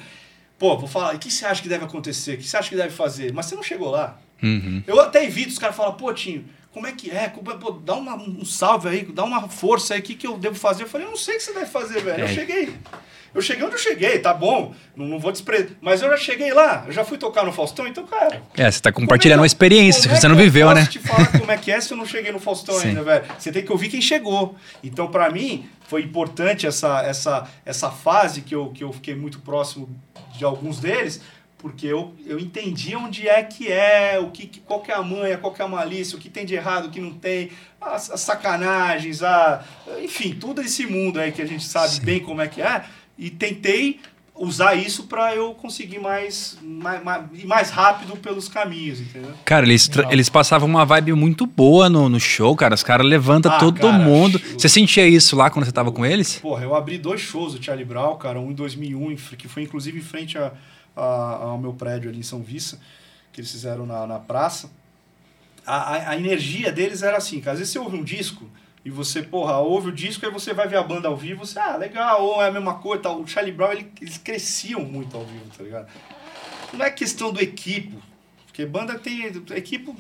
[0.58, 2.36] Pô, vou falar, o que você acha que deve acontecer?
[2.36, 3.34] O que você acha que deve fazer?
[3.34, 4.17] Mas você não chegou lá.
[4.41, 4.84] Uhum.
[4.88, 7.29] Eu até evito os caras falam, pô, Tinho, como é que é?
[7.29, 10.55] Pô, dá uma, um salve aí, dá uma força aí, o que, que eu devo
[10.55, 10.83] fazer?
[10.83, 12.19] Eu falei, eu não sei o que você deve fazer, velho.
[12.21, 12.33] Eu É.
[12.33, 12.73] cheguei.
[13.33, 14.75] Eu cheguei onde eu cheguei, tá bom.
[14.95, 15.69] Não, não vou desprezar.
[15.81, 18.43] Mas eu já cheguei lá, eu já fui tocar no Faustão, então, cara.
[18.55, 20.86] É, você tá compartilhando uma experiência que é você não eu viveu, né?
[20.86, 22.89] te falar como é que é se eu não cheguei no Faustão Sim.
[22.89, 23.25] ainda, velho.
[23.39, 24.55] Você tem que ouvir quem chegou.
[24.83, 29.39] Então, pra mim, foi importante essa, essa, essa fase que eu, que eu fiquei muito
[29.39, 29.89] próximo
[30.38, 31.19] de alguns deles,
[31.63, 35.02] porque eu, eu entendi onde é que é, o que, que- qual que é a
[35.02, 37.49] manha, qual que é a malícia, o que tem de errado, o que não tem,
[37.80, 39.63] as, as sacanagens, a,
[40.04, 42.02] enfim, todo esse mundo aí que a gente sabe Sim.
[42.02, 42.84] bem como é que é,
[43.17, 43.99] e tentei
[44.36, 49.32] usar isso pra eu conseguir mais, mais, mais, ir mais rápido pelos caminhos, entendeu?
[49.45, 52.73] Cara, eles, eles passavam uma vibe muito boa no, no show, cara.
[52.73, 54.39] Os caras levantam Ah, todo cara, mundo.
[54.39, 54.60] show.
[54.60, 56.39] Você sentia isso lá quando você tava com eles?
[56.39, 59.47] Porra, eu abri dois shows do Charlie Brown, cara, um em 2001, em fr- que
[59.47, 60.52] foi inclusive em frente a,
[60.95, 62.79] a- ao meu prédio ali em São Vissa,
[63.32, 64.69] que eles fizeram na, na praça.
[65.65, 68.49] A, a, a energia deles era assim, cara, às vezes você ouve um disco
[68.86, 71.58] e você, porra, ouve o disco e você vai ver a banda ao vivo, você,
[71.58, 73.21] ah, legal, ou é a mesma coisa, tal.
[73.21, 75.88] O Charlie Brown, ele- eles cresciam muito ao vivo, tá ligado?
[76.73, 78.01] Não é questão do equipo,
[78.47, 79.25] porque banda tem.
[79.56, 79.95] Equipo,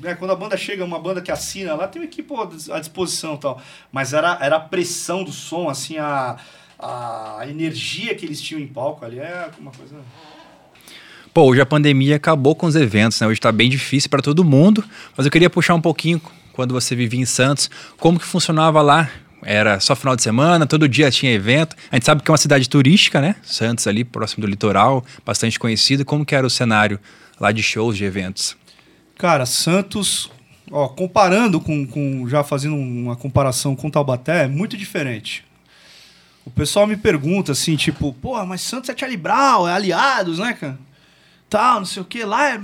[0.00, 2.40] né, quando a banda chega, uma banda que assina lá, tem um equipo
[2.72, 3.60] à disposição e tal.
[3.92, 6.36] Mas era, era a pressão do som, assim, a,
[6.84, 9.96] a energia que eles tinham em palco ali é uma coisa.
[11.32, 13.26] Pô, hoje a pandemia acabou com os eventos, né?
[13.26, 14.84] Hoje tá bem difícil para todo mundo,
[15.16, 16.20] mas eu queria puxar um pouquinho
[16.52, 17.68] quando você vivia em Santos,
[17.98, 19.10] como que funcionava lá?
[19.42, 21.74] Era só final de semana, todo dia tinha evento.
[21.90, 23.36] A gente sabe que é uma cidade turística, né?
[23.42, 26.04] Santos ali, próximo do litoral, bastante conhecido.
[26.04, 27.00] Como que era o cenário
[27.40, 28.56] lá de shows, de eventos?
[29.18, 30.30] Cara, Santos,
[30.70, 32.28] ó, comparando com, com.
[32.28, 35.44] Já fazendo uma comparação com Taubaté, é muito diferente.
[36.46, 40.52] O pessoal me pergunta assim, tipo, porra, mas Santos é Charlie Brown, é aliados, né,
[40.52, 40.78] cara?
[41.48, 42.24] Tal, não sei o que.
[42.24, 42.58] Lá é.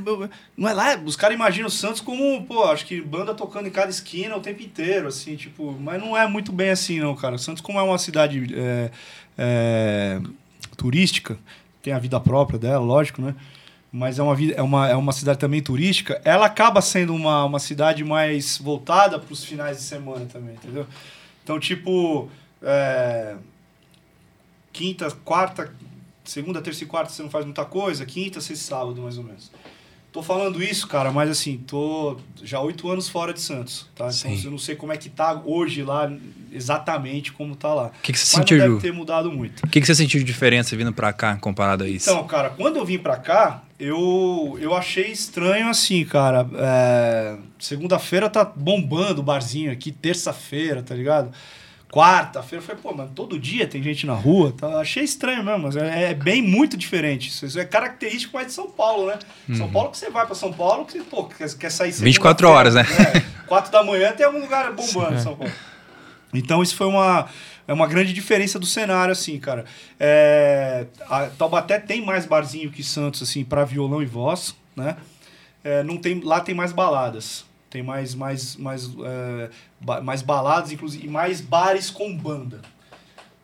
[0.56, 0.92] Não é lá.
[0.92, 4.36] é- Os caras imaginam o Santos como, pô, acho que banda tocando em cada esquina
[4.36, 5.72] o tempo inteiro, assim, tipo.
[5.80, 7.38] Mas não é muito bem assim, não, cara.
[7.38, 8.90] Santos, como é uma cidade é,
[9.38, 10.20] é,
[10.76, 11.38] turística,
[11.82, 13.34] tem a vida própria dela, lógico, né?
[13.92, 17.44] Mas é uma, vida, é, uma, é uma cidade também turística, ela acaba sendo uma,
[17.44, 20.86] uma cidade mais voltada para os finais de semana também, entendeu?
[21.42, 22.28] Então, tipo,
[22.62, 23.34] é,
[24.72, 25.72] quinta, quarta,
[26.24, 29.24] segunda, terça e quarta você não faz muita coisa, quinta, sexta e sábado, mais ou
[29.24, 29.50] menos.
[30.12, 34.06] Tô falando isso, cara, mas assim, tô já oito anos fora de Santos, tá?
[34.06, 34.44] Então Sim.
[34.44, 36.10] eu não sei como é que tá hoje lá,
[36.50, 37.86] exatamente como tá lá.
[37.86, 38.58] O que, que você Mas sentiu?
[38.58, 39.64] não deve ter mudado muito.
[39.64, 42.10] O que, que você sentiu de diferença vindo pra cá comparado a isso?
[42.10, 46.44] Então, cara, quando eu vim pra cá, eu, eu achei estranho assim, cara.
[46.54, 51.30] É, Segunda-feira tá bombando o barzinho aqui, terça-feira, tá ligado?
[51.90, 54.54] Quarta-feira, eu falei, pô, mano, todo dia tem gente na rua.
[54.56, 54.78] Tá?
[54.78, 57.28] Achei estranho mesmo, mas é, é bem muito diferente.
[57.28, 59.18] Isso, isso é característico mais de São Paulo, né?
[59.56, 62.46] São Paulo que você vai pra São Paulo, que você, pô, quer, quer sair 24
[62.46, 62.84] segunda-feira, horas, né?
[63.48, 65.24] Quatro da manhã tem algum lugar bombando em Sim.
[65.24, 65.52] São Paulo.
[66.32, 67.28] Então isso foi uma,
[67.66, 69.64] é uma grande diferença do cenário, assim, cara.
[69.98, 74.96] É, a Taubaté tem mais barzinho que Santos, assim, para violão e voz, né?
[75.64, 77.44] É, não tem, lá tem mais baladas.
[77.70, 79.48] Tem mais, mais, mais, é,
[79.80, 82.60] ba- mais baladas, inclusive, e mais bares com banda.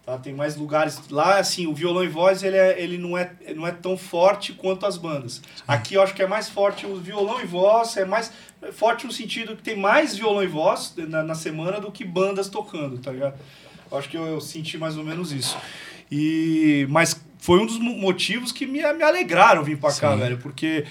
[0.04, 0.18] Tá?
[0.18, 1.00] Tem mais lugares.
[1.10, 4.52] Lá, assim, o violão e voz ele, é, ele não, é, não é tão forte
[4.52, 5.40] quanto as bandas.
[5.66, 8.32] Aqui eu acho que é mais forte o violão e voz, é mais
[8.72, 12.48] forte no sentido que tem mais violão e voz na, na semana do que bandas
[12.48, 13.34] tocando, tá ligado?
[13.90, 15.56] Eu acho que eu, eu senti mais ou menos isso.
[16.10, 20.18] E, mas foi um dos mo- motivos que me, me alegraram vir pra cá, Sim.
[20.18, 20.84] velho, porque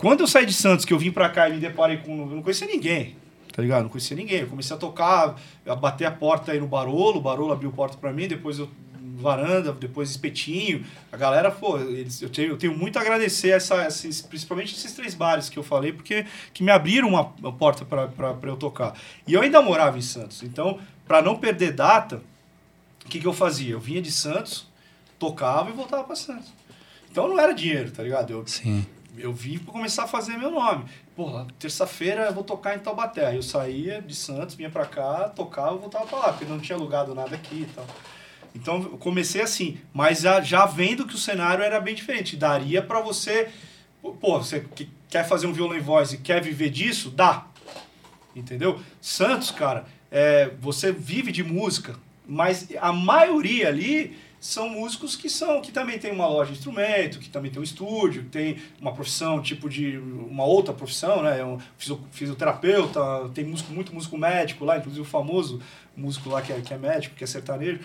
[0.00, 2.22] quando eu saí de Santos, que eu vim pra cá e me deparei com.
[2.22, 3.16] Eu não conhecia ninguém,
[3.52, 3.82] tá ligado?
[3.82, 4.40] Não conhecia ninguém.
[4.40, 5.36] Eu comecei a tocar,
[5.66, 8.68] a bater a porta aí no Barolo, o Barolo abriu porta pra mim, depois eu.
[9.16, 10.82] Varanda, depois espetinho.
[11.12, 14.94] A galera, pô, eles, eu, tenho, eu tenho muito a agradecer essa, esses, principalmente esses
[14.94, 18.08] três bares que eu falei, porque que me abriram uma, uma porta pra
[18.44, 18.94] eu tocar.
[19.26, 20.42] E eu ainda morava em Santos.
[20.42, 22.22] Então, pra não perder data,
[23.04, 23.72] o que, que eu fazia?
[23.72, 24.66] Eu vinha de Santos,
[25.18, 26.50] tocava e voltava pra Santos.
[27.10, 28.30] Então não era dinheiro, tá ligado?
[28.30, 28.86] Eu, Sim.
[29.18, 30.84] Eu vim pra começar a fazer meu nome.
[31.16, 33.36] Porra, terça-feira eu vou tocar em Taubaté.
[33.36, 37.14] Eu saía de Santos, vinha pra cá, tocava voltava pra lá, porque não tinha alugado
[37.14, 37.86] nada aqui e tal.
[38.54, 42.36] Então eu comecei assim, mas já, já vendo que o cenário era bem diferente.
[42.36, 43.48] Daria pra você.
[44.02, 47.10] Pô, você que- quer fazer um violão em voz e quer viver disso?
[47.10, 47.46] Dá.
[48.34, 48.80] Entendeu?
[49.00, 51.96] Santos, cara, é, você vive de música,
[52.26, 57.18] mas a maioria ali são músicos que são que também tem uma loja de instrumento,
[57.18, 61.40] que também tem um estúdio, que tem uma profissão tipo de uma outra profissão, né?
[61.40, 63.00] É um fisio- fisioterapeuta,
[63.34, 65.60] tem músico muito músico médico lá, inclusive o famoso
[65.96, 67.80] músico lá que é, que é médico, que é sertanejo.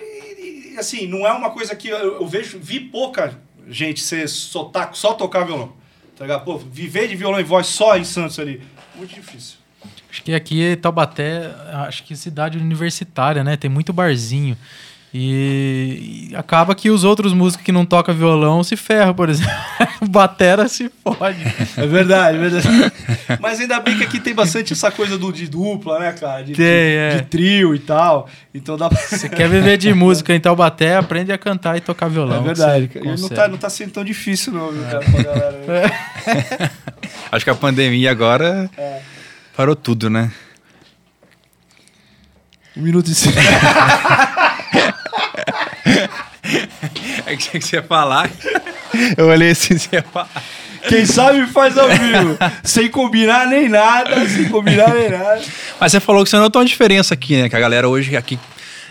[0.00, 4.28] E, e, assim, não é uma coisa que eu, eu vejo, vi pouca gente ser
[4.28, 5.74] só, ta- só tocar violão.
[6.16, 6.44] Tá ligado?
[6.44, 8.62] Pô, viver de violão e voz só em Santos ali,
[8.96, 9.56] muito difícil.
[10.10, 11.54] Acho que aqui Taubaté,
[11.86, 13.56] acho que cidade universitária, né?
[13.56, 14.56] Tem muito barzinho.
[15.12, 19.50] E, e acaba que os outros músicos que não tocam violão se ferram, por exemplo.
[20.06, 21.42] Batera se fode.
[21.76, 22.68] É verdade, é verdade.
[23.40, 26.44] Mas ainda bem que aqui tem bastante essa coisa do, de dupla, né, cara?
[26.44, 27.16] De, Tem, de, é.
[27.16, 28.28] de trio e tal.
[28.54, 28.98] Então dá pra.
[29.00, 32.40] Você quer viver de música em Taubaté, aprende a cantar e tocar violão.
[32.42, 32.90] É verdade.
[32.94, 35.58] E não tá, não tá sendo tão difícil, não, viu, cara, pra galera.
[35.66, 36.70] né?
[37.32, 39.00] Acho que a pandemia agora É.
[39.56, 40.30] parou tudo, né?
[42.76, 43.36] Um minuto e cinco.
[47.26, 48.30] É que você ia falar.
[49.16, 50.30] Eu olhei assim, você ia falar.
[50.88, 52.38] Quem sabe faz ao vivo.
[52.62, 55.42] sem combinar nem nada, sem combinar nem nada.
[55.78, 57.48] Mas você falou que você notou uma diferença aqui, né?
[57.48, 58.38] Que a galera hoje aqui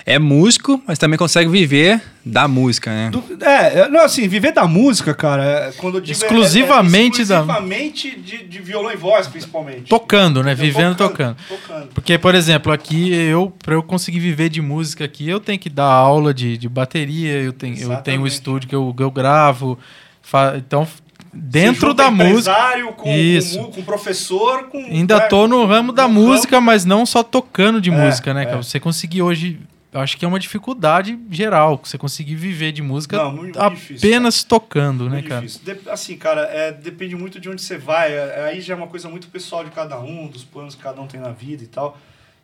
[0.10, 3.10] é músico, mas também consegue viver da música, né?
[3.10, 6.18] Do- é, é, não, assim, viver da música, cara, é- quando eu digo.
[6.18, 9.82] é- Exclusivamente é, da- Exclusivamente de, de violão e voz, principalmente.
[9.90, 10.54] Tocando, né?
[10.54, 10.72] Entendeu?
[10.74, 11.36] Vivendo tocando.
[11.50, 11.88] Tocando.
[11.94, 15.70] Porque, por exemplo, aqui eu, para eu conseguir viver de música aqui, eu tenho que
[15.70, 18.28] dar aula de, de bateria, eu tenho, eu tenho um Exatamente.
[18.34, 19.78] estúdio que eu, que eu gravo.
[20.22, 20.88] fa- então,
[21.34, 22.56] dentro da música.
[22.96, 23.58] Com, Isso.
[23.60, 24.78] Com, com professor, com.
[24.78, 28.44] Ainda né, tô no ramo da música, mas não só tocando de É, música, né?
[28.44, 28.46] é.
[28.46, 28.64] cara?
[28.64, 29.60] Você conseguir hoje.
[29.98, 34.36] Eu acho que é uma dificuldade geral, você conseguir viver de música Não, muito apenas
[34.36, 35.42] difícil, tocando, né, Muito cara?
[35.42, 35.62] difícil.
[35.66, 38.14] De- assim, cara, é, depende muito de onde você vai.
[38.14, 41.02] É, aí já é uma coisa muito pessoal de cada um, dos planos que cada
[41.02, 41.98] um tem na vida e tal.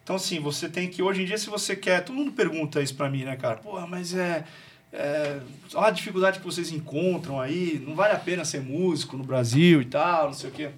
[0.03, 1.03] Então, assim, você tem que.
[1.03, 2.03] Hoje em dia, se você quer.
[2.03, 3.57] Todo mundo pergunta isso pra mim, né, cara?
[3.57, 4.43] Porra, mas é.
[4.91, 5.39] é
[5.75, 7.79] olha a dificuldade que vocês encontram aí.
[7.85, 10.69] Não vale a pena ser músico no Brasil e tal, não sei o quê.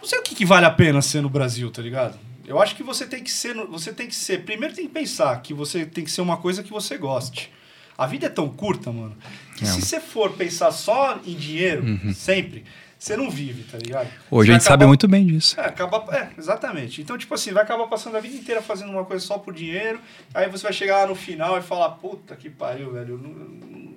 [0.00, 2.18] Não sei o que, que vale a pena ser no Brasil, tá ligado?
[2.48, 3.54] Eu acho que você tem que ser.
[3.54, 4.42] Você tem que ser.
[4.44, 7.52] Primeiro tem que pensar que você tem que ser uma coisa que você goste.
[7.96, 9.16] A vida é tão curta, mano,
[9.56, 9.66] que É.
[9.66, 11.84] se você for pensar só em dinheiro,
[12.14, 12.64] sempre,
[12.98, 14.08] você não vive, tá ligado?
[14.30, 15.60] Hoje a gente vai sabe acabar- muito bem disso.
[15.60, 17.02] É, acaba, é, exatamente.
[17.02, 20.00] Então, tipo assim, vai acabar passando a vida inteira fazendo uma coisa só por dinheiro,
[20.32, 23.14] aí você vai chegar lá no final e falar, puta que pariu, velho.
[23.14, 23.92] eu não-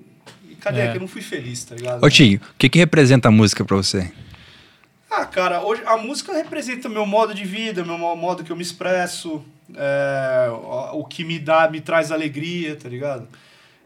[0.50, 0.92] e cadê É.
[0.92, 2.04] que eu não fui feliz, tá ligado?
[2.04, 4.12] Ô, Tinho, o que, que representa a música pra você?
[5.13, 8.56] Ah, cara, hoje a música representa meu modo de vida, meu mo- modo que eu
[8.56, 9.43] me expresso,
[9.76, 13.28] é, o o que me dá, me traz alegria, tá ligado?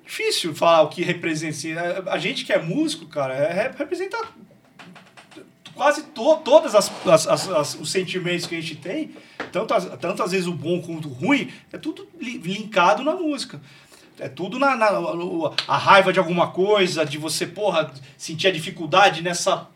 [0.06, 1.56] Difícil falar o que representa.
[1.56, 3.74] assim, é, A gente que é músico, cara, é,
[5.74, 9.16] quase to, todas as, as- as- os sentimentos que a gente tem,
[9.52, 13.16] tanto, as- tanto às vezes o bom quanto o ruim, é tudo li- linkado na
[13.16, 13.60] música.
[14.20, 18.52] É tudo na, na- no- a raiva de alguma coisa, de você, porra, sentir a
[18.52, 19.68] dificuldade nessa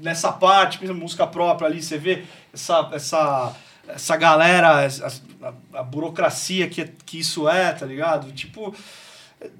[0.00, 3.56] nessa parte, exemplo, música própria ali, você vê essa, essa,
[3.88, 8.30] essa galera, essa- a, a burocracia que, que isso é, tá ligado?
[8.32, 8.74] Tipo,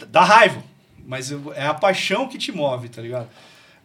[0.09, 0.62] dá raiva,
[1.07, 3.29] mas é a paixão que te move, tá ligado?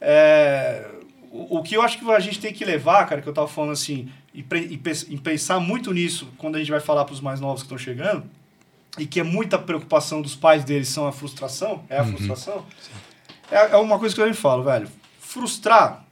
[0.02, 0.88] É,
[1.32, 3.48] o, o que eu acho que a gente tem que levar, cara, que eu tava
[3.48, 7.39] falando assim, e, e e pensar muito nisso quando a gente vai falar pros mais
[7.39, 8.24] novos que estão chegando,
[8.98, 12.65] e que é muita preocupação dos pais deles são a frustração, é a frustração,
[13.52, 14.89] é, é uma coisa que eu sempre falo, velho.
[15.20, 16.05] Frustrar,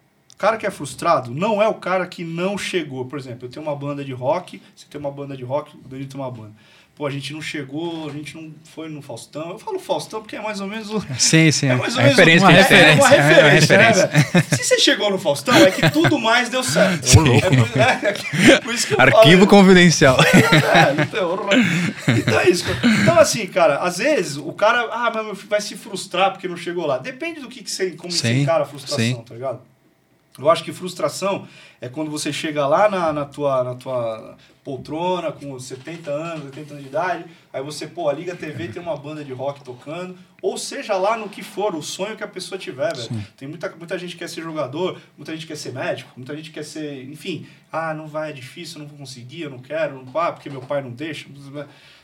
[0.43, 3.05] cara que é frustrado não é o cara que não chegou.
[3.05, 5.87] Por exemplo, eu tenho uma banda de rock, você tem uma banda de rock, o
[5.87, 6.51] Danilo tem uma banda.
[6.95, 9.51] Pô, a gente não chegou, a gente não foi no Faustão.
[9.51, 11.67] Eu falo Faustão porque é mais ou menos o, Sim, sim.
[11.67, 12.77] é mais ou menos referência uma, gente é, tem.
[12.77, 14.07] uma É uma referência, né, referência.
[14.07, 14.45] velho?
[14.49, 17.19] Se você chegou no Faustão, é que tudo mais deu certo.
[17.21, 17.47] Louco.
[17.47, 20.17] É por, é, é isso que eu Arquivo falo, confidencial.
[20.21, 21.39] é, então,
[22.17, 22.65] então é isso.
[23.01, 26.85] Então, assim, cara, às vezes o cara, ah, mas vai se frustrar porque não chegou
[26.85, 26.97] lá.
[26.97, 29.23] Depende do que, que você, como você Sim, encara a frustração, sim.
[29.25, 29.72] tá ligado?
[30.37, 31.47] Eu acho que frustração
[31.79, 36.71] é quando você chega lá na, na, tua, na tua poltrona com 70 anos, 80
[36.71, 40.17] anos de idade, aí você, pô, liga a TV tem uma banda de rock tocando,
[40.41, 43.23] ou seja lá no que for, o sonho que a pessoa tiver, velho.
[43.37, 46.51] Tem muita, muita gente que quer ser jogador, muita gente quer ser médico, muita gente
[46.51, 50.03] quer ser, enfim, ah, não vai, é difícil, eu não vou conseguir, eu não quero,
[50.03, 51.27] não ah, porque meu pai não deixa.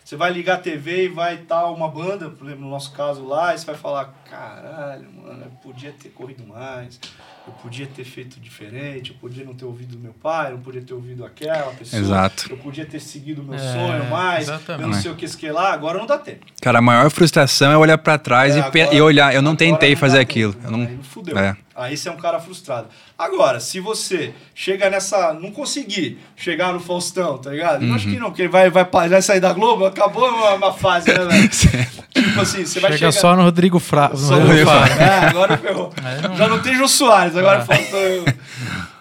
[0.03, 3.25] Você vai ligar a TV e vai estar uma banda, por exemplo, no nosso caso
[3.25, 6.99] lá, e você vai falar, caralho, mano, eu podia ter corrido mais,
[7.49, 10.81] eu podia ter feito diferente, eu podia não ter ouvido meu pai, eu não podia
[10.81, 12.01] ter ouvido aquela pessoa.
[12.01, 12.47] Exato.
[12.49, 14.81] Eu podia ter seguido o meu É, sonho mais, exatamente.
[14.83, 16.45] eu não sei o que que lá, agora não dá tempo.
[16.61, 19.33] Cara, a maior frustração é olhar pra trás É, e, agora- e olhar.
[19.33, 20.31] Eu não tentei dá fazer tempo.
[20.31, 20.55] aquilo.
[20.63, 20.79] Eu não...
[20.81, 21.37] Aí não fudeu.
[21.37, 21.55] É.
[21.75, 22.87] Aí você é um cara frustrado.
[23.17, 25.33] Agora, se você chega nessa.
[25.33, 27.85] Não conseguir chegar no Faustão, tá ligado?
[27.85, 28.13] Eu acho Uhum.
[28.13, 31.23] que não, porque ele vai, vai, vai sair da Globo, acabou uma, uma fase, né,
[31.25, 31.49] velho?
[32.23, 33.21] tipo assim, você vai Chega chegar.
[33.21, 34.11] só no Rodrigo Fra...
[34.15, 35.93] Só no Rodrigo É, agora ferrou.
[36.03, 37.65] Aí não- Já não tem Jô Soares, agora Ah.
[37.65, 38.35] falta.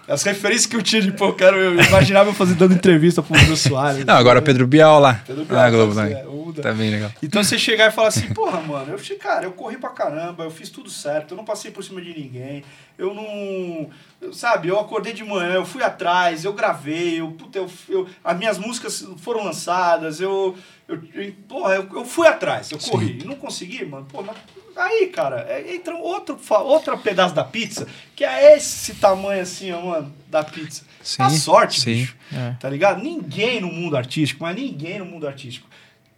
[0.09, 3.21] As referências que eu tinha de, pô, eu quero eu imaginava eu fazer dando entrevista
[3.21, 4.03] pro Jô Soares.
[4.05, 5.21] Não, agora Pedro Bial lá.
[5.25, 6.25] Pedro na Bial, Globo pode também.
[6.27, 6.61] O muda.
[6.61, 7.11] Tá bem legal.
[7.21, 10.51] Então você chegar e falar assim, porra, mano, eu, cara, eu corri pra caramba, eu
[10.51, 12.63] fiz tudo certo, eu não passei por cima de ninguém,
[12.97, 13.89] eu não.
[14.21, 18.07] eu- sabe, eu acordei de manhã, eu fui atrás, eu gravei, eu, puta, eu, eu-
[18.23, 20.55] as minhas músicas foram lançadas, eu.
[20.87, 23.19] eu, eu porra, eu, eu fui atrás, eu corri.
[23.23, 24.35] E não consegui, mano, pô, mas.
[24.75, 29.81] Aí, cara, é- entra outro, outro pedaço da pizza, que é esse tamanho assim, ó,
[29.81, 30.83] mano, da pizza.
[31.01, 31.93] Sim, a sorte, sim.
[31.93, 32.15] bicho.
[32.33, 32.55] É.
[32.59, 33.01] Tá ligado?
[33.01, 35.67] Ninguém no mundo artístico, mas ninguém no mundo artístico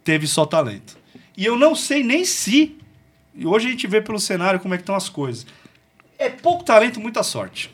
[0.04, 0.96] teve só talento.
[1.36, 2.76] E eu não sei nem se.
[3.34, 5.46] E hoje a gente vê pelo cenário como é que estão as coisas.
[6.18, 7.70] É pouco talento, muita sorte.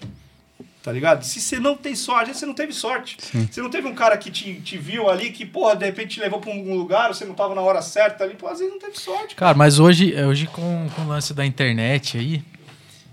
[0.82, 1.24] Tá ligado?
[1.24, 3.16] Se você não tem sorte, às vezes você não teve sorte.
[3.50, 6.20] Você não teve um cara que te, te viu ali, que, porra, de repente te
[6.20, 8.80] levou pra um lugar, você não tava na hora certa ali, pô, às vezes não
[8.80, 9.34] teve sorte.
[9.34, 12.42] Cara, mas hoje, hoje com, com o lance da internet aí,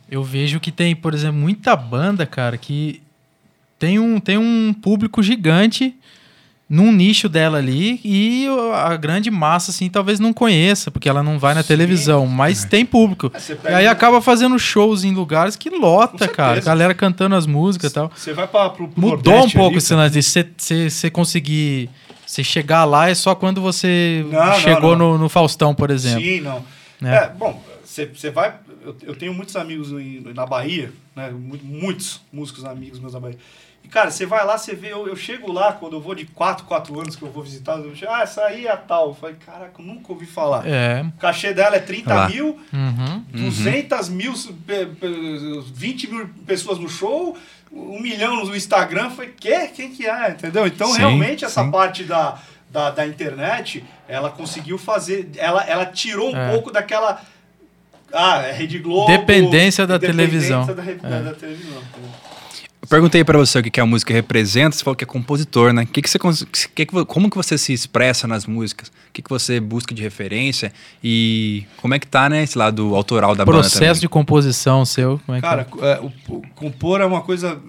[0.10, 3.02] eu vejo que tem, por exemplo, muita banda, cara, que
[3.80, 5.96] tem um, tem um público gigante
[6.68, 11.38] num nicho dela ali e a grande massa, assim, talvez não conheça, porque ela não
[11.38, 11.68] vai na Sim.
[11.68, 13.32] televisão, mas tem público.
[13.64, 16.60] E aí um- acaba fazendo shows em lugares que lota, cara.
[16.62, 18.12] Galera cantando as músicas e tal.
[18.16, 21.90] Você vai pra, pro, pro Mudou um Nordeste pouco ali, esse lance de você- conseguir.
[22.26, 25.12] Você chegar lá é só quando você Não, não, chegou não.
[25.14, 26.22] No, no Faustão, por exemplo.
[26.24, 26.66] Sim, não.
[27.00, 27.16] né?
[27.16, 28.56] É, bom, você vai.
[28.84, 31.30] Eu, eu tenho muitos amigos em- na Bahia, né?
[31.30, 33.38] mu- Muitos músicos amigos meus na Bahia.
[33.86, 34.92] E, cara, você vai lá, você vê.
[34.92, 37.78] Eu, eu chego lá, quando eu vou de 4, 4 anos que eu vou visitar,
[37.78, 39.10] eu chego, ah, essa aí é a tal.
[39.10, 40.68] Eu falei, caraca, eu nunca ouvi falar.
[40.68, 41.04] É.
[41.04, 42.28] O cachê dela é 30 Lá.
[42.28, 43.24] mil, Uhum.
[43.32, 44.34] 200 mil,
[44.66, 47.38] pe- pe- 20 mil pessoas no show,
[47.72, 49.04] um milhão no Instagram.
[49.06, 49.68] Eu falei, quê?
[49.68, 50.30] Quem que é?
[50.32, 50.66] Entendeu?
[50.66, 51.70] Então, Sim, realmente, essa sim.
[51.70, 52.40] parte da,
[52.72, 55.30] da, da internet, ela conseguiu fazer.
[55.38, 56.50] Ela, ela tirou um É.
[56.52, 57.22] pouco daquela.
[58.12, 59.12] Ah, é Rede Globo.
[59.12, 60.66] Dependência da dependência televisão.
[60.76, 61.22] Da, re- da- É.
[61.22, 61.82] da televisão.
[62.86, 65.74] Eu perguntei pra você o que que a música representa, você falou que é compositor,
[65.74, 65.88] né?
[65.92, 68.90] Que que você, que que como que você se expressa nas músicas?
[68.90, 70.72] O que, que você busca de referência?
[71.04, 75.20] E como é que tá, né, esse lado autoral da banda Processo de composição seu.
[75.26, 77.60] Como é que Cara, é, o, o compor é uma coisa.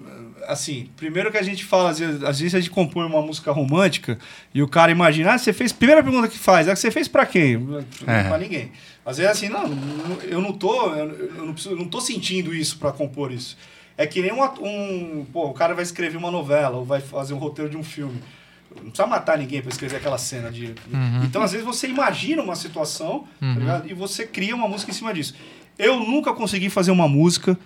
[0.47, 3.51] Assim, primeiro que a gente fala, às vezes, às vezes a gente compõe uma música
[3.51, 4.19] romântica
[4.53, 5.73] e o cara imagina, ah, você fez.
[5.73, 7.67] Primeira pergunta que faz, é que você fez pra quem?
[8.05, 8.23] É.
[8.23, 8.71] Pra ninguém.
[9.03, 9.65] Às vezes assim, não,
[10.29, 10.93] eu não tô.
[10.93, 13.57] Eu eu não, preciso, eu não tô sentindo isso pra compor isso.
[13.97, 15.25] É que nem um, um.
[15.25, 18.21] Pô, o cara vai escrever uma novela ou vai fazer um roteiro de um filme.
[18.75, 20.67] Não precisa matar ninguém pra escrever aquela cena de.
[20.93, 21.23] Uhum.
[21.23, 23.53] Então, às vezes, você imagina uma situação, Uhum.
[23.53, 23.89] tá ligado?
[23.89, 25.33] E você cria uma música em cima disso.
[25.79, 27.57] Eu nunca consegui fazer uma música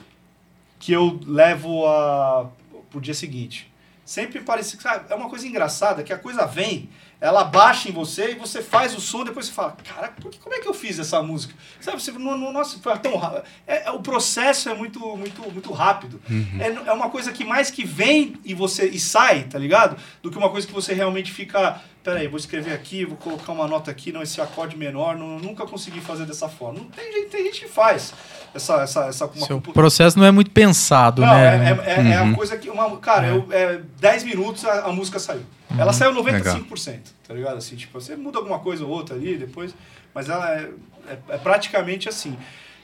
[0.79, 2.49] que eu levo a,
[2.89, 3.69] pro dia seguinte.
[4.05, 6.89] Sempre parece que é uma coisa engraçada, que a coisa vem,
[7.21, 9.77] ela baixa em você e você faz o som, depois você fala,
[10.19, 11.53] por que- como é que eu fiz essa música?
[11.79, 13.43] Sabe, você, no, no- nossa, foi tão rápido.
[13.67, 16.19] É, é- o processo é muito, muito, muito rápido.
[16.59, 19.95] É, é uma coisa que mais que vem e você e sai, tá ligado?
[20.23, 23.67] Do que uma coisa que você realmente fica, peraí, vou escrever aqui, vou colocar uma
[23.67, 26.79] nota aqui, não, esse acorde menor, não, nunca consegui fazer dessa forma.
[26.79, 28.13] Não tem, gente- tem gente que faz
[28.53, 31.45] essa, essa, essa uma Seu processo não é muito pensado, não, né?
[31.85, 32.27] é, é, é, é Uhum.
[32.29, 32.69] uma coisa que.
[32.69, 33.31] Uma, cara, É.
[33.31, 35.43] eu, é, 10 minutos a, a música saiu.
[35.69, 35.79] Uhum.
[35.79, 37.57] Ela saiu 95%, tá ligado?
[37.57, 39.73] Assim, tipo, você muda alguma coisa ou outra ali depois,
[40.13, 40.69] mas ela é,
[41.07, 42.35] é, é praticamente assim.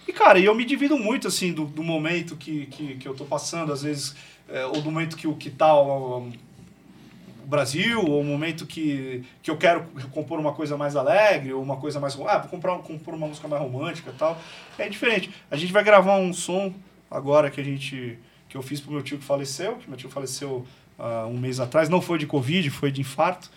[0.08, 3.14] E, cara, e eu me divido muito, assim, do, do momento que, que, que eu
[3.14, 4.16] tô passando, às vezes,
[4.48, 6.32] é, ou do momento que o que tá o, o
[7.48, 11.78] Brasil, ou o momento que, que eu quero compor uma coisa mais alegre, ou uma
[11.78, 12.14] coisa mais.
[12.28, 14.38] Ah, vou comprar, compor uma música mais romântica tal.
[14.78, 15.34] É diferente.
[15.50, 16.74] A gente vai gravar um som
[17.10, 18.20] agora que a gente.
[18.50, 20.66] que eu fiz pro meu tio que faleceu, que meu tio faleceu
[21.00, 23.50] há um mês atrás, não foi de Covid, foi de infarto.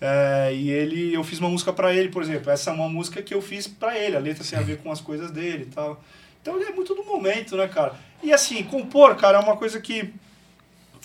[0.00, 2.50] É, e ele, eu fiz uma música pra ele, por exemplo.
[2.50, 4.92] Essa é uma música que eu fiz pra ele, a letra tem a ver com
[4.92, 6.00] as coisas dele e tal.
[6.40, 7.96] Então é muito do momento, né, cara?
[8.22, 10.14] E assim, compor, cara, é uma coisa que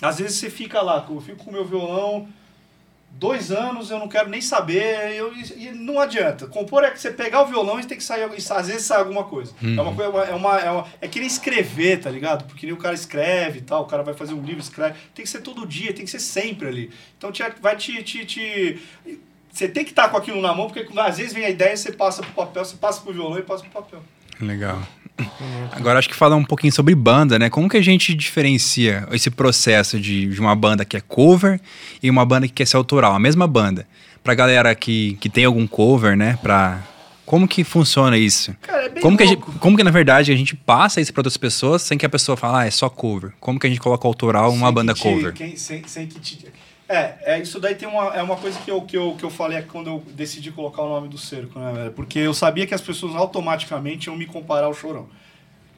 [0.02, 2.28] às vezes você fica lá, eu fico com o meu violão,
[3.12, 6.46] dois anos, eu não quero nem saber, eu, e não adianta.
[6.46, 9.24] Compor é que você pegar o violão e tem que sair, às vezes sai alguma
[9.24, 9.52] coisa.
[9.62, 12.44] É uma coisa, é uma, é uma, é que nem escrever, tá ligado?
[12.44, 15.24] Porque nem o cara escreve e tal, o cara vai fazer um livro, escreve, tem
[15.24, 16.90] que ser todo dia, tem que ser sempre ali.
[17.16, 18.82] Então te, vai te, te, te
[19.52, 21.92] você tem que estar com aquilo na mão, porque às vezes vem a ideia, você
[21.92, 24.02] passa pro papel, você passa pro violão e passa pro papel.
[24.40, 24.82] Legal.
[25.72, 27.48] Agora acho que falar um pouquinho sobre banda, né?
[27.50, 31.60] Como que a gente diferencia esse processo de, de uma banda que é cover
[32.02, 33.86] e uma banda que quer ser autoral, a mesma banda?
[34.22, 36.38] Pra galera que, que tem algum cover, né?
[36.42, 36.82] Pra...
[37.24, 38.54] Como que funciona isso?
[38.60, 41.20] Cara, é bem Como que, gente, como que, na verdade, a gente passa isso para
[41.20, 43.32] outras pessoas sem que a pessoa fale, ah, é só cover?
[43.40, 45.32] Como que a gente coloca autoral uma Sem banda te- cover?
[45.32, 46.44] quem- sem, sem que te...
[46.92, 49.30] É, é, isso daí tem uma, é uma coisa que eu, que, eu, que eu
[49.30, 51.92] falei quando eu decidi colocar o nome do cerco, né, velho?
[51.92, 55.08] Porque eu sabia que as pessoas automaticamente iam me comparar ao Chorão.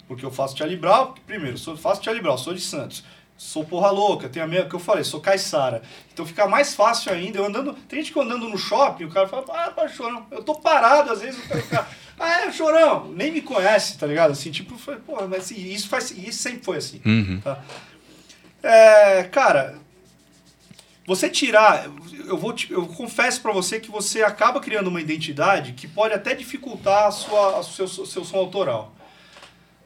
[0.09, 3.05] Porque eu faço Charlie Brown, primeiro, sou, faço Charlie Brown, sou de Santos.
[3.37, 5.83] sou porra louca, tenho a mesma que eu falei, sou caiçara.
[6.13, 7.39] Então fica mais fácil ainda.
[7.39, 10.43] Eu andando, tem gente que andando no shopping, o cara fala, ah, pá, chorão, eu
[10.43, 11.87] tô parado, às vezes o cara fica,
[12.19, 14.33] ah, é, chorão, nem me conhece, tá ligado?
[14.33, 17.01] Assim, tipo, porra, mas isso faz, isso sempre foi assim.
[17.05, 17.41] Uhum.
[17.41, 17.63] Tá?
[18.63, 19.84] É, cara,
[21.07, 21.87] você tirar,
[22.27, 26.15] eu vou, te- eu confesso pra você que você acaba criando uma identidade que pode
[26.15, 28.95] até dificultar a sua, o seu, seu som autoral.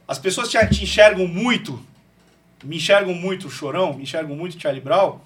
[0.06, 1.78] As pessoas te, te enxergam muito,
[2.64, 5.18] me enxergam muito Chorão, me enxergam muito Charlie Brown,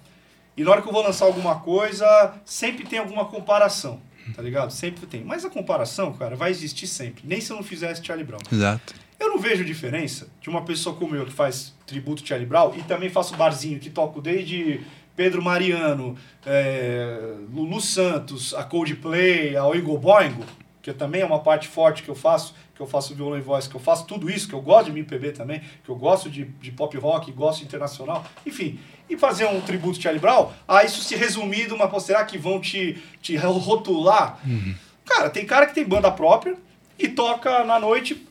[0.56, 4.00] e na hora que eu vou lançar alguma coisa, sempre tem alguma comparação,
[4.34, 4.70] tá ligado?
[4.70, 5.22] Sempre tem.
[5.24, 8.40] Mas a comparação, cara, vai existir sempre, nem se eu não fizesse Charlie Brown.
[8.50, 8.94] Exato.
[9.20, 12.82] Eu não vejo diferença de uma pessoa como eu que faz tributo Charlie Brown e
[12.82, 14.80] também faço barzinho que toco desde
[15.14, 20.44] Pedro Mariano, é, Lulu Santos, a Coldplay, a Oingo Boingo,
[20.80, 23.68] que também é uma parte forte que eu faço, que eu faço violão e voz,
[23.68, 26.44] que eu faço tudo isso, que eu gosto de MPB também, que eu gosto de,
[26.44, 28.78] de pop rock, gosto de internacional, enfim.
[29.08, 32.60] E fazer um tributo Charlie Brown, a isso se resumir de uma será que vão
[32.60, 34.38] te, te rotular?
[35.04, 36.56] Cara, tem cara que tem banda própria
[36.98, 38.26] e toca na noite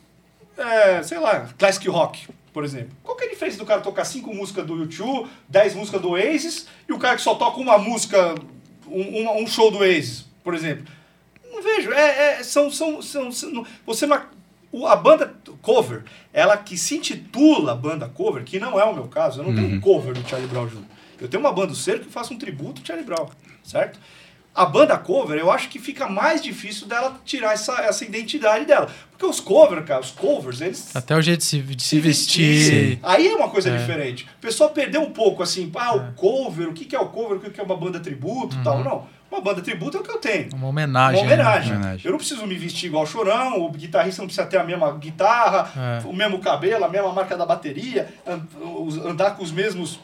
[0.57, 2.95] é, sei lá, classic rock, por exemplo.
[3.03, 6.09] Qual que é a diferença do cara tocar cinco músicas do YouTube, 10 músicas do
[6.11, 8.35] Oasis, e o cara que só toca uma música,
[8.87, 10.85] um, um show do Oasis, por exemplo?
[11.51, 11.91] Não vejo.
[11.91, 14.25] É, é- são, são, são, são- você não-
[14.87, 19.41] a banda cover, ela que se intitula banda cover, que não é o meu caso,
[19.41, 20.83] eu não tenho um cover do Charlie Brown Jr.
[21.19, 23.27] Eu tenho uma banda do Cerco que faça um tributo ao Charlie Brown,
[23.63, 23.99] certo?
[24.53, 28.89] A banda cover, eu acho que fica mais difícil dela tirar essa, essa identidade dela.
[29.09, 32.99] Porque os covers, cara, os covers, eles Até o jeito de se, de se vestir.
[33.01, 33.77] Aí é uma coisa É.
[33.77, 34.25] diferente.
[34.37, 37.39] O pessoal perdeu um pouco assim, ah, o cover, o que é o cover, o
[37.39, 38.83] que é uma banda tributo e tal.
[38.83, 40.49] Não, uma banda tributo é o que eu tenho.
[40.53, 41.21] Uma homenagem.
[41.21, 41.33] Uma né?
[41.33, 41.71] homenagem.
[41.73, 42.01] Homenagem.
[42.05, 45.71] Eu não preciso me vestir igual chorão, o guitarrista não precisa ter a mesma guitarra,
[46.03, 46.05] É.
[46.05, 48.13] o mesmo cabelo, a mesma marca da bateria,
[49.05, 49.99] andar com os mesmos.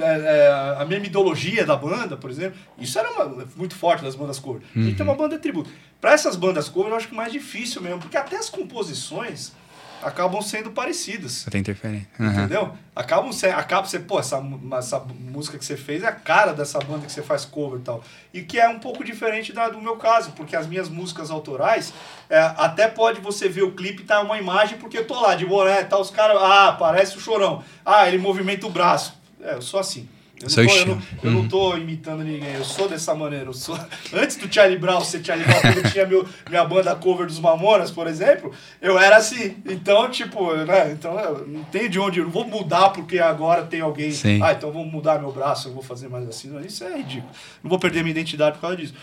[0.00, 2.58] É, é, a mesma ideologia da banda, por exemplo.
[2.78, 4.62] Isso era uma- muito forte das bandas cover.
[4.74, 5.70] Tem que ter uma banda tributo.
[6.00, 9.52] Para essas bandas cover, eu acho que é mais difícil mesmo, porque até as composições
[10.00, 11.44] acabam sendo parecidas.
[11.48, 12.06] Até interferência.
[12.20, 12.30] Uhum.
[12.30, 12.72] Entendeu?
[12.94, 14.40] Acabam você, acaba você, pô, essa,
[14.78, 17.82] essa música que você fez é a cara dessa banda que você faz cover e
[17.82, 18.04] tal.
[18.32, 21.92] E que é um pouco diferente da, do meu caso, porque as minhas músicas autorais,
[22.30, 25.34] é, até pode você ver o clipe e tá uma imagem, porque eu tô lá
[25.34, 27.64] de boné, tá os caras, ah, parece o chorão.
[27.84, 29.17] Ah, ele movimenta o braço.
[29.42, 30.08] É, eu sou assim.
[30.40, 33.46] Eu não, tô, eu, não, eu não tô imitando ninguém, eu sou dessa maneira.
[33.46, 33.76] Eu sou...
[34.14, 37.40] Antes do Charlie Brown ser Charlie Brown, quando eu tinha meu, minha banda cover dos
[37.40, 39.56] Mamonas, por exemplo, eu era assim.
[39.66, 40.92] Então, tipo, né?
[40.92, 42.20] Então, eu não tem de onde.
[42.20, 44.12] Eu não vou mudar porque agora tem alguém.
[44.12, 44.40] Sim.
[44.40, 46.56] Ah, então vou mudar meu braço, eu vou fazer mais assim.
[46.64, 47.32] Isso é ridículo.
[47.62, 48.94] Não vou perder minha identidade por causa disso.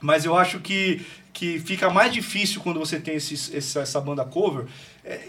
[0.00, 4.24] Mas eu acho que, que fica mais difícil quando você tem esses, essa, essa banda
[4.24, 4.66] cover
[5.04, 5.20] é,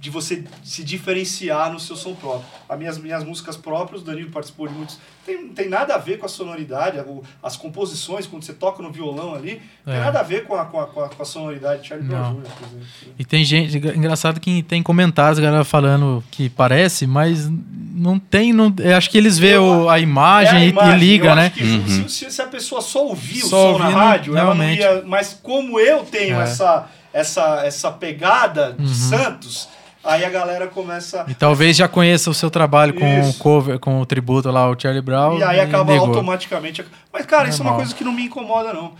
[0.00, 2.44] de você se diferenciar no seu som próprio.
[2.68, 4.98] As minhas, minhas músicas próprias, o Danilo participou de muitos.
[5.24, 8.82] Tem, não tem nada a ver com a sonoridade, o- as composições, quando você toca
[8.82, 9.96] no violão ali, não É.
[9.96, 12.08] tem nada a ver com a, com a, com a, com a sonoridade de Charlie
[12.08, 12.34] Brown.
[12.34, 12.86] Jr., por exemplo.
[13.18, 17.48] E tem gente, engraçado que tem comentários, a galera falando que parece, mas
[17.94, 20.94] não tem, não, eu acho que eles vê o- a imagem, É a e- imagem.
[20.96, 21.46] e liga, Eu né?
[21.46, 24.54] acho que se- se, se a pessoa só ouvir o Só som na rádio, ela
[24.54, 24.80] não realmente.
[24.80, 25.02] ia.
[25.06, 26.42] Mas como eu tenho É.
[26.42, 28.94] essa, essa, essa pegada de Uhum.
[28.94, 29.68] Santos,
[30.04, 31.24] aí a galera começa.
[31.28, 33.38] E talvez já conheça o seu trabalho com o Isso.
[33.38, 35.38] cover, com o tributo lá, o Charlie Brown.
[35.38, 36.08] E aí acaba negou.
[36.08, 36.84] automaticamente.
[37.12, 37.80] Mas, cara, isso é uma Normal.
[37.86, 38.92] coisa que não me incomoda, não.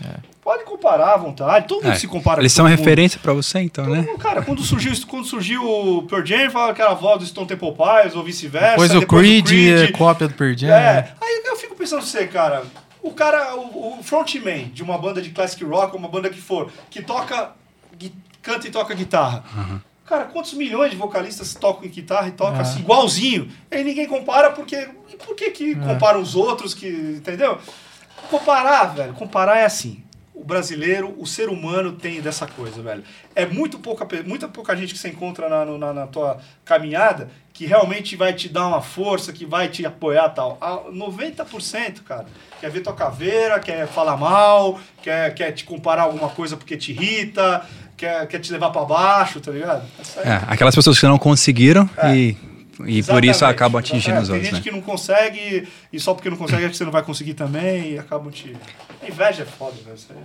[0.43, 1.67] Pode comparar à vontade.
[1.67, 4.01] Todo mundo É, se compara Eles com são referência pra você, então, Todo né?
[4.01, 7.25] mundo, Cara, quando surgiu, quando surgiu o Pearl Jam, falava que era a voz do
[7.25, 8.71] Stone Temple Pilots, ou vice-versa.
[8.71, 10.69] Depois o Creed, é cópia do Pearl Jam.
[10.69, 12.63] É, aí eu fico pensando você, cara,
[13.01, 16.69] o cara, o, o frontman de uma banda de classic rock, uma banda que for,
[16.89, 17.51] que toca,
[18.41, 19.43] canta e toca guitarra.
[20.05, 22.61] Cara, quantos milhões de vocalistas tocam guitarra e tocam É.
[22.61, 23.49] assim, igualzinho?
[23.71, 24.75] E aí ninguém compara porque.
[25.11, 25.75] E por que, que É.
[25.75, 26.87] comparam os outros que.
[26.87, 27.57] Entendeu?
[28.29, 30.03] Comparar, velho, comparar é assim.
[30.33, 33.03] O brasileiro, o ser humano tem dessa coisa, velho.
[33.35, 37.65] É muito pouca, muita pouca gente que você encontra na, na, na tua caminhada que
[37.67, 40.57] realmente vai te dar uma força, que vai te apoiar e tal.
[40.59, 42.25] A 90%, cara,
[42.59, 46.91] quer ver tua caveira, quer falar mal, quer, quer te comparar alguma coisa porque te
[46.91, 47.63] irrita,
[47.97, 49.83] quer, quer te levar pra baixo, tá ligado?
[50.17, 52.15] Aí- É, aquelas pessoas que não conseguiram É.
[52.15, 52.37] e,
[52.85, 54.61] e por isso acabam atingindo É, os Tem outros, gente né?
[54.63, 57.91] que não consegue e só porque não consegue é que você não vai conseguir também
[57.93, 58.55] e acabam te.
[59.01, 59.95] A inveja é foda, velho.
[59.95, 60.17] Isso aí.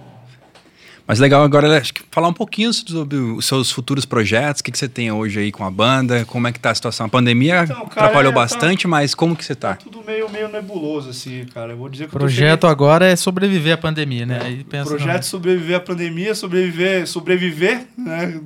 [1.09, 4.71] Mas legal agora acho que falar um pouquinho sobre os seus futuros projetos, o que,
[4.71, 7.07] que você tem hoje aí com a banda, como é que tá a situação.
[7.07, 9.77] A pandemia Então, cara, atrapalhou é, tá- bastante, mas como que você Tá tá?
[9.77, 11.73] tudo meio, meio nebuloso, assim, cara.
[11.73, 14.39] Eu vou dizer que O projeto agora é sobreviver à pandemia, né?
[14.43, 18.39] Aí O pensa, projeto sobreviver à pandemia, sobreviver, sobreviver, né?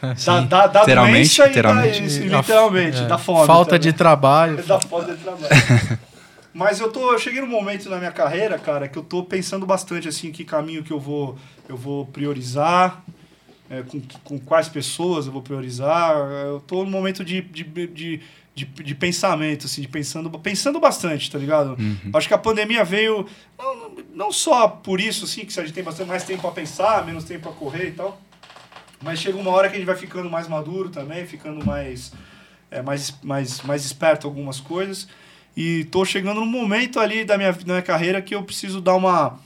[0.00, 2.00] Da, Sim, da, da, literalmente, doença e literalmente.
[2.00, 3.44] da, isso, não, literalmente, é, da fome.
[3.44, 3.98] Falta de também.
[3.98, 4.62] trabalho.
[4.62, 5.48] da falta de trabalho.
[6.54, 9.66] Mas eu tô, eu cheguei num momento na minha carreira, cara, que eu tô pensando
[9.66, 11.36] bastante assim, que caminho que eu vou,
[11.68, 13.02] eu vou priorizar,
[13.68, 16.16] é, com, com quais pessoas eu vou priorizar.
[16.46, 18.20] Eu tô num momento de, de, de,
[18.54, 21.76] de, de pensamento, assim, de pensando, pensando bastante, tá ligado?
[22.14, 23.26] Acho que a pandemia veio
[23.58, 27.04] não, não só por isso, assim, que a gente tem bastante mais tempo para pensar,
[27.04, 28.20] menos tempo para correr e tal.
[29.02, 32.12] Mas chega uma hora que a gente vai ficando mais maduro também, ficando mais,
[32.70, 35.06] é, mais, mais, mais esperto em algumas coisas.
[35.56, 38.94] E tô chegando num momento ali da minha, da minha carreira que eu preciso dar
[38.94, 39.38] uma,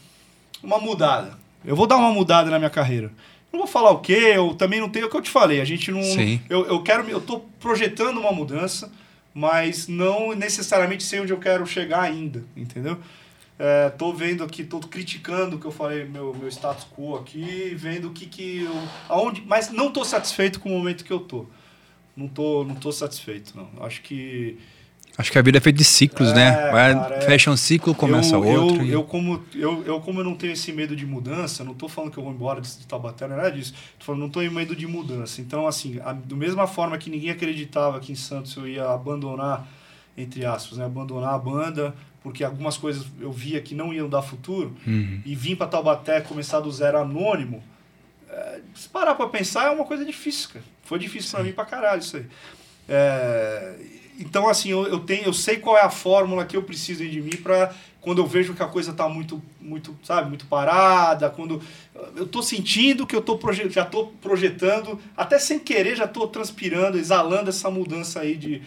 [0.62, 1.38] uma mudada.
[1.64, 3.12] Eu vou dar uma mudada na minha carreira.
[3.52, 5.60] Não vou falar o quê, eu também não tenho o que eu te falei.
[5.60, 6.02] A gente não.
[6.02, 6.40] Sim.
[6.48, 7.08] Eu, eu quero.
[7.08, 8.90] Eu tô projetando uma mudança,
[9.34, 12.98] mas não necessariamente sei onde eu quero chegar ainda, entendeu?
[13.58, 17.74] É, tô vendo aqui, tô criticando o que eu falei, meu, meu status quo aqui,
[17.76, 18.74] vendo o que que eu,
[19.06, 21.44] aonde, mas não tô satisfeito com o momento que eu tô.
[22.16, 23.68] Não tô, não tô satisfeito, não.
[23.84, 24.56] Acho que
[25.20, 26.70] Acho que a vida é feita de ciclos, É, né?
[26.70, 27.20] Vai, cara, é.
[27.20, 28.76] fecha um ciclo, começa eu, outro.
[28.82, 31.74] Eu, e- eu, como, eu, eu, como eu não tenho esse medo de mudança, não
[31.74, 33.74] tô falando que eu vou embora de Taubaté, não é disso.
[33.98, 35.40] Tô falando, não tô em medo de mudança.
[35.40, 39.68] Então, assim, a, da mesma forma que ninguém acreditava que em Santos eu ia abandonar,
[40.16, 44.22] entre aspas, né, abandonar a banda, porque algumas coisas eu via que não iam dar
[44.22, 45.20] futuro, Uhum.
[45.24, 47.62] e vim para Taubaté começar do zero anônimo,
[48.28, 50.64] é, se parar para pensar é uma coisa difícil, cara.
[50.84, 52.26] Foi difícil para mim pra caralho isso aí.
[52.88, 53.74] É,
[54.20, 57.20] então, assim, eu, eu, tenho, eu sei qual é a fórmula que eu preciso de
[57.20, 61.60] mim para quando eu vejo que a coisa tá muito, muito, sabe, muito parada, quando
[62.16, 66.98] eu tô sentindo que eu tô já tô projetando, até sem querer já tô transpirando,
[66.98, 68.62] exalando essa mudança aí de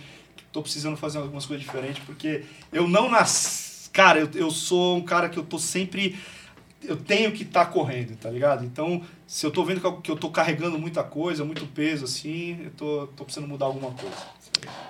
[0.51, 5.01] tô precisando fazer algumas coisas diferentes, porque eu não nasci, cara, eu, eu sou um
[5.01, 6.16] cara que eu tô sempre
[6.84, 8.66] eu tenho que estar correndo, tá ligado?
[8.66, 12.72] Então, se eu tô vendo que eu- tô carregando muita coisa, muito peso, assim, eu
[13.16, 14.18] tô precisando mudar alguma coisa.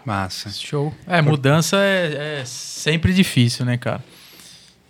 [0.05, 0.49] Massa.
[0.51, 0.93] Show.
[1.07, 4.03] É, mudança é, é sempre difícil, né, cara?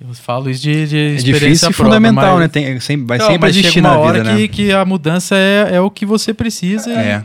[0.02, 2.48] Eu falo isso de, de É experiência difícil e própria, fundamental, mas- né?
[2.50, 4.48] Tem, sempre, vai Não, sempre existir na hora vida, que, né?
[4.48, 6.92] que a mudança é, é o que você precisa.
[6.92, 7.24] É.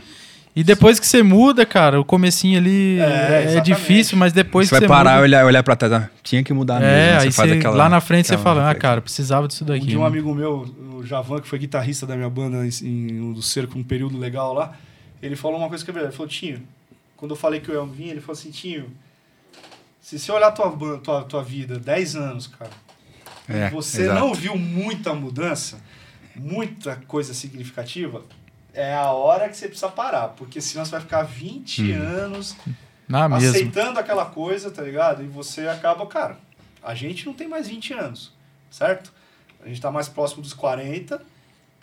[0.55, 3.65] E depois que você muda, cara, o comecinho ali É, é, exatamente.
[3.65, 5.93] difícil, mas depois Você que vai você parar e muda, olhar, olhar pra trás.
[5.93, 6.87] ah, Tinha que mudar mesmo.
[6.93, 7.17] É, né?
[7.19, 9.83] aí faz você- aquela- lá na frente você fala, ah, cara, precisava disso daqui.
[9.83, 10.07] Um dia um né?
[10.07, 13.83] amigo meu, o Javan, que foi guitarrista da minha banda em, em, do Cerco, um
[13.83, 14.73] período legal lá,
[15.21, 16.13] ele falou uma coisa que é verdade.
[16.13, 16.61] Ele falou, Tinho,
[17.19, 18.89] quando eu falei que eu ia vir, ele falou assim, Tinho,
[20.01, 22.71] se você olhar tua, tua, tua vida, 10 anos, cara,
[23.47, 24.19] É, você exato.
[24.19, 25.81] não viu muita mudança,
[26.35, 28.23] muita coisa significativa,
[28.73, 32.01] é a hora que você precisa parar, porque senão você vai ficar 20 Uhum.
[32.01, 32.55] anos
[33.07, 33.49] Na mesma.
[33.49, 35.21] aceitando aquela coisa, tá ligado?
[35.23, 36.37] E você acaba, cara,
[36.81, 38.31] a gente não tem mais 20 anos,
[38.71, 39.11] certo?
[39.61, 41.21] A gente tá mais próximo dos 40,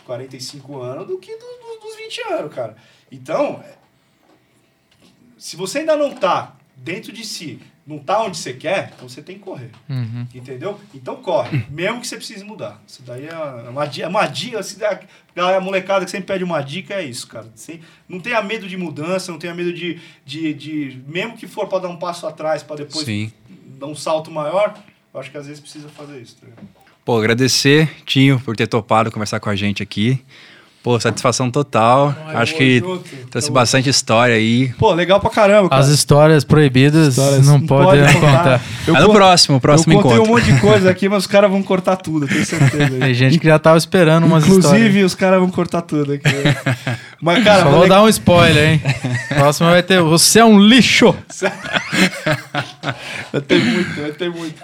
[0.07, 2.75] 45 anos do que do- do- dos 20 anos, cara.
[3.13, 3.63] Então,
[5.37, 9.23] se você ainda não tá dentro de si, não tá onde você quer, então você
[9.23, 9.71] tem que correr.
[9.89, 10.27] Uhum.
[10.35, 10.79] Entendeu?
[10.95, 12.83] Então corre, mesmo que você precise mudar.
[12.87, 14.09] Isso daí é uma dica.
[14.09, 15.01] Uma dica da-
[15.35, 17.47] galera, a molecada que sempre pede uma dica é isso, cara.
[17.55, 20.01] Sem, não tenha medo de mudança, não tenha medo de.
[20.25, 23.31] de, de mesmo que for para dar um passo atrás, para depois Sim.
[23.79, 24.77] dar um salto maior,
[25.15, 26.37] eu acho que às vezes precisa fazer isso.
[26.41, 26.47] Tá?
[27.05, 30.25] Pô, agradecer, Tinho, por ter topado conversar com a gente aqui.
[30.87, 32.15] Pô, satisfação total.
[32.29, 34.69] Acho Tamo que junto, trouxe tamo- bastante história aí.
[34.79, 35.83] Pô, legal pra caramba, cara.
[35.83, 38.63] As histórias proibidas Histórias não, pode contar.
[38.87, 40.33] Eu, Mas no próximo, próximo eu contei encontro.
[40.33, 42.99] um monte de coisa aqui, mas os caras vão cortar tudo, eu tenho certeza.
[43.01, 45.05] Tem gente que já tava esperando umas Inclusive, histórias.
[45.07, 46.23] os caras vão cortar tudo aqui.
[47.21, 48.83] Mas, cara, Só vou dar um spoiler, hein?
[49.31, 50.01] Próximo vai ter.
[50.03, 51.17] Você é um lixo!
[53.33, 54.55] Vai ter muito, vai ter muito.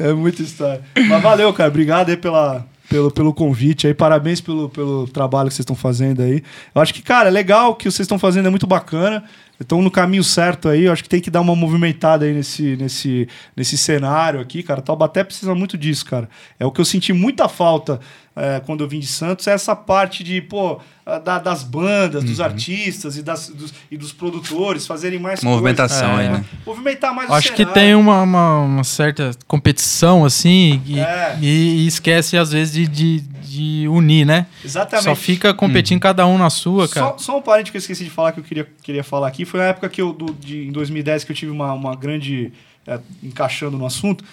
[0.00, 0.80] é muita história.
[1.08, 1.68] Mas valeu, cara.
[1.68, 3.94] Obrigado aí pela, pelo, pelo convite aí.
[3.94, 6.42] Parabéns pelo, pelo trabalho que vocês estão fazendo aí.
[6.74, 9.24] Eu acho que, cara, é legal o que vocês estão fazendo, é muito bacana.
[9.58, 10.84] Estão no caminho certo aí.
[10.84, 14.82] Eu acho que tem que dar uma movimentada aí nesse, nesse, nesse cenário aqui, cara.
[14.82, 16.28] Taubaté precisa muito disso, cara.
[16.58, 18.00] É o que eu senti muita falta
[18.36, 20.80] é, quando eu vim de Santos, é essa parte de, pô,
[21.24, 26.18] da- das bandas, dos artistas e, das, dos, e dos produtores fazerem mais Movimentação coisas.
[26.20, 26.44] aí, É, né?
[26.66, 31.38] Movimentar mais o Acho que tem uma, uma, uma certa competição, assim, e, É.
[31.40, 34.46] e- e esquece, às vezes, de, de, de unir, né?
[34.64, 35.04] Exatamente.
[35.04, 37.06] Só fica competindo cada um na sua, cara.
[37.10, 39.44] Só, só um parente que eu esqueci de falar que eu queria, queria falar aqui.
[39.44, 42.52] Foi na época que eu, do, de, em 2010, que eu tive uma, uma grande.
[42.86, 44.24] é, encaixando no assunto,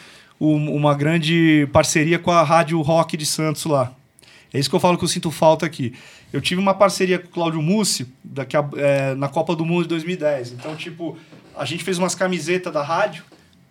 [0.49, 3.93] um- uma grande parceria com a Rádio Rock de Santos lá.
[4.53, 5.93] É isso que eu falo que eu sinto falta aqui.
[6.33, 9.83] Eu tive uma parceria com o Cláudio Mussi daqui a, é, na Copa do Mundo
[9.83, 10.51] de 2010.
[10.53, 11.17] Então, tipo,
[11.55, 13.23] a gente fez umas camisetas da rádio,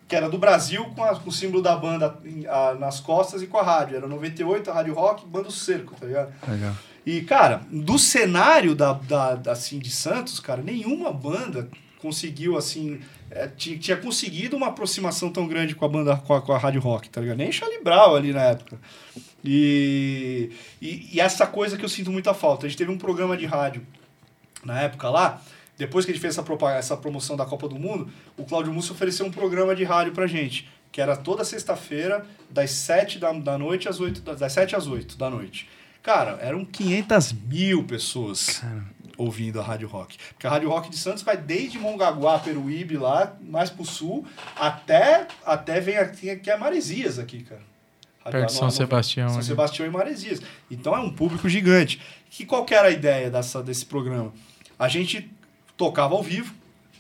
[0.09, 2.19] que era do Brasil, com, a, com o símbolo da banda
[2.49, 3.97] a- nas costas e com a rádio.
[3.97, 6.33] Era 98, a Rádio Rock, Banda Cerco, tá ligado?
[6.49, 6.73] Legal.
[7.07, 11.69] E, cara, do cenário da, da, da, assim, de Santos, cara, nenhuma banda
[12.01, 13.01] conseguiu, assim,
[13.31, 16.59] é, ti- tinha, conseguido uma aproximação tão grande com a banda, com a, com a
[16.59, 17.37] Rádio Rock, tá ligado?
[17.39, 18.79] Nem Charlie Brown ali na época.
[19.45, 20.51] E,
[20.81, 22.67] e, e essa coisa que eu sinto muita falta.
[22.67, 23.83] A gente teve um programa de rádio
[24.65, 25.43] na época lá,
[25.79, 26.45] depois que a gente fez essa,
[26.77, 30.27] essa promoção da Copa do Mundo, o Cláudio Mussi ofereceu um programa de rádio pra
[30.27, 34.77] gente, que era toda sexta-feira, das 7 da, da noite às 8, da- das 7
[34.77, 35.69] às 8 da noite.
[36.03, 38.63] Cara, eram 500 mil pessoas
[39.21, 40.17] ouvindo a Rádio Rock.
[40.33, 45.27] Porque a Rádio Rock de Santos vai desde Mongaguá, Peruíbe, lá, mais pro sul, até,
[45.45, 47.61] até vem aqui, aqui é Maresias aqui, cara.
[48.25, 49.47] Perto de São no- Sebastião, São ali.
[49.47, 50.41] Sebastião e Maresias.
[50.71, 52.01] Então é um público gigante.
[52.31, 54.33] Que qual que era a ideia dessa, desse programa?
[54.79, 55.31] A gente
[55.77, 56.55] tocava ao vivo,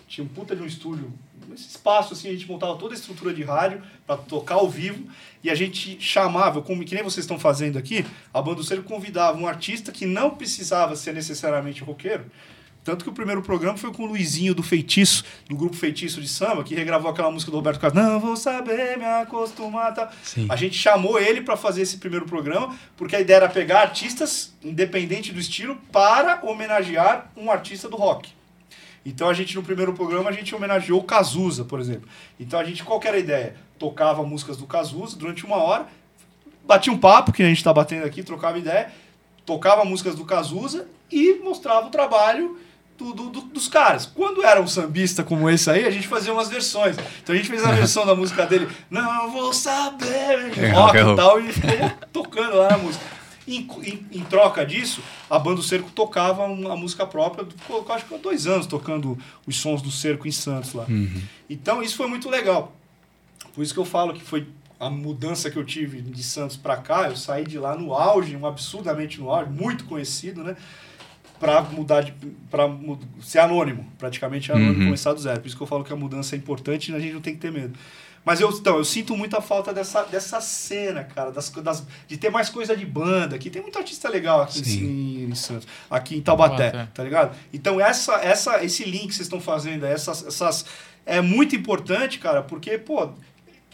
[0.08, 1.12] tinha um puta de um estúdio,
[1.48, 5.04] nesse espaço assim, a gente montava toda a estrutura de rádio para tocar ao vivo
[5.42, 9.46] e a gente chamava, como que nem vocês estão fazendo aqui, a Cerco convidava um
[9.46, 12.24] artista que não precisava ser necessariamente roqueiro.
[12.82, 16.28] Tanto que o primeiro programa foi com o Luizinho do Feitiço, do grupo Feitiço de
[16.28, 19.92] Samba, que regravou aquela música do Roberto Carlos, Não vou saber me acostumar.
[19.92, 20.10] Tá?
[20.22, 20.46] Sim.
[20.48, 24.54] A gente chamou ele para fazer esse primeiro programa, porque a ideia era pegar artistas,
[24.64, 28.30] independente do estilo, para homenagear um artista do rock.
[29.04, 32.08] Então a gente, no primeiro programa, a gente homenageou o Cazuza, por exemplo.
[32.38, 33.54] Então a gente, qual que era a ideia?
[33.78, 35.86] Tocava músicas do Cazuza durante uma hora,
[36.64, 38.90] batia um papo, que a gente está batendo aqui, trocava ideia,
[39.46, 42.58] tocava músicas do Cazuza e mostrava o trabalho
[42.98, 44.04] do- do- do- dos caras.
[44.04, 46.96] Quando era um sambista como esse aí, a gente fazia umas versões.
[47.22, 51.16] Então a gente fez a versão da música dele, Não Vou Saber, É, rock e
[51.16, 53.02] tal, e ficou tocando lá na música.
[53.48, 58.04] Em, em- em troca disso, a banda do Cerco tocava uma música própria, ficou, acho
[58.06, 60.86] que há dois anos tocando os sons do Cerco em Santos lá.
[61.48, 62.76] Então isso foi muito legal.
[63.54, 64.46] Por isso que eu falo que foi
[64.78, 67.08] a mudança que eu tive de Santos para cá.
[67.08, 70.56] Eu saí de lá no auge, um absurdamente no auge, muito conhecido, né?
[71.38, 72.12] Para mudar de.
[72.50, 72.64] para
[73.22, 74.84] ser anônimo, praticamente anônimo, Uhum.
[74.86, 75.40] começar do zero.
[75.40, 77.34] Por isso que eu falo que a mudança é importante e a gente não tem
[77.34, 77.76] que ter medo.
[78.24, 82.30] Mas eu, então, eu sinto muita falta dessa, dessa cena, cara, das, das, de ter
[82.30, 84.84] mais coisa de banda, que tem muito artista legal aqui Sim.
[84.84, 86.90] em, em Santos, aqui em Taubaté, Taubaté.
[86.92, 87.36] tá ligado?
[87.52, 90.66] Então essa, essa, esse link que vocês estão fazendo, essas, essas
[91.06, 93.10] é muito importante, cara, porque pô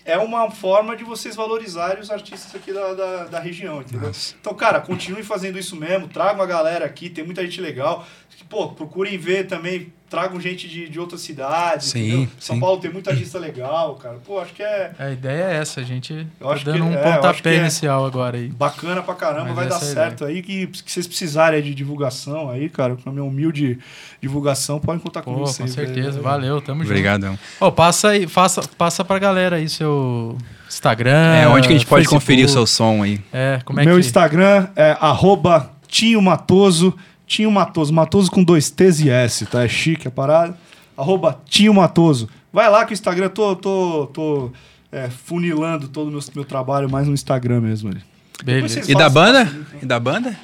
[0.07, 4.07] é uma forma de vocês valorizarem os artistas aqui da, da, da região, entendeu?
[4.07, 4.36] Nossa.
[4.40, 8.07] Então, cara, continue fazendo isso mesmo, tragam a galera aqui, tem muita gente legal.
[8.49, 12.29] Pô, procurem ver também, tragam gente de, de outras cidades, Sim, entendeu?
[12.39, 12.61] São sim.
[12.61, 14.17] Paulo tem muita artista legal, cara.
[14.25, 16.85] Pô, acho que é A ideia é essa, a gente Eu tá acho que- dando
[16.85, 17.59] um é, que pontapé é.
[17.59, 18.49] inicial agora aí.
[18.49, 19.95] bacana pra caramba, Mas vai dar é a ideia.
[19.95, 20.43] certo aí.
[20.43, 23.79] Que, que vocês precisarem de divulgação aí, cara, com a minha humilde
[24.23, 25.73] divulgação, podem contar Pô, comigo com sempre.
[25.73, 26.91] certeza, valeu, tamo junto.
[26.93, 27.39] Obrigadão.
[27.61, 30.37] Ô, passa aí, faça, passa pra galera aí seu
[30.69, 31.35] Instagram.
[31.35, 32.23] É, onde que a gente pode Facebook.
[32.25, 33.21] conferir o seu som aí?
[33.33, 34.01] É, como é Meu que...
[34.01, 36.95] Instagram é arroba Tinho Matoso,
[37.27, 39.64] Tinho Matoso, Matoso com dois T's e S, tá?
[39.64, 40.57] É chique a parada.
[40.97, 42.29] Arroba Tinho Matoso.
[42.53, 44.51] Vai lá que o Instagram, tô, tô, tô
[44.91, 47.91] é, funilando todo o meu, meu trabalho mais no Instagram mesmo.
[47.91, 48.01] ali.
[48.45, 48.74] Beleza.
[48.74, 49.51] vocês E da banda?
[49.83, 50.37] E da banda?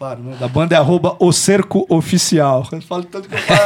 [0.00, 0.34] Claro, né?
[0.40, 2.66] Da banda é arroba O Cerco Oficial.
[2.72, 3.60] Eu falo tanto que eu falo.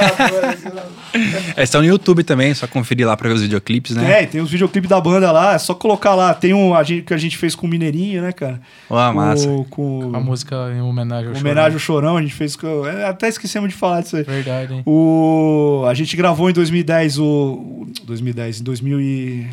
[1.56, 4.16] É, estão no YouTube também, só conferir lá pra ver os videoclipes, né?
[4.16, 6.34] Tem, tem os videoclipes da banda lá, é só colocar lá.
[6.34, 8.60] Tem um a gente, que a gente fez com o Mineirinho, né, cara?
[8.90, 9.46] Ó, massa.
[9.46, 9.64] Com,
[10.10, 12.84] com, A música em homenagem ao com homenagem ao Chorão, a gente fez com.
[12.84, 14.24] é, Até esquecemos de falar disso aí.
[14.24, 14.34] Chorão.
[14.42, 14.82] Verdade, hein?
[14.84, 17.24] O, a gente gravou em 2010 o.
[17.24, 19.46] o- 2010, em 2000 e.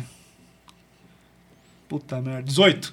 [1.88, 2.92] Puta merda, 18.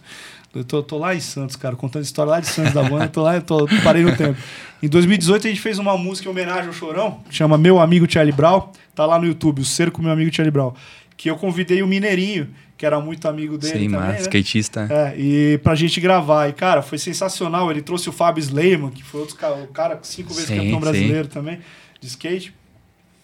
[0.54, 3.22] Eu tô, tô lá em Santos, cara, contando história lá de Santos da banda, tô
[3.22, 4.36] lá, eu tô, parei no tempo.
[4.82, 8.12] Em 2018 a gente fez uma música em homenagem ao Chorão, que chama Meu Amigo
[8.12, 10.74] Charlie Brown, tá lá no YouTube, o Cerco Meu Amigo Charlie Brown,
[11.16, 14.14] que eu convidei o Mineirinho, que era muito amigo dele Sim, também, massa.
[14.14, 14.20] né?
[14.22, 14.88] Skatista.
[14.89, 16.47] É, e pra gente gravar.
[16.47, 17.70] E, cara, foi sensacional.
[17.70, 20.76] Ele trouxe o Fábio Sleiman, que foi outro ca- o cara cinco vezes Sim, campeão
[20.76, 20.80] sim.
[20.80, 21.60] brasileiro também,
[22.00, 22.54] de skate.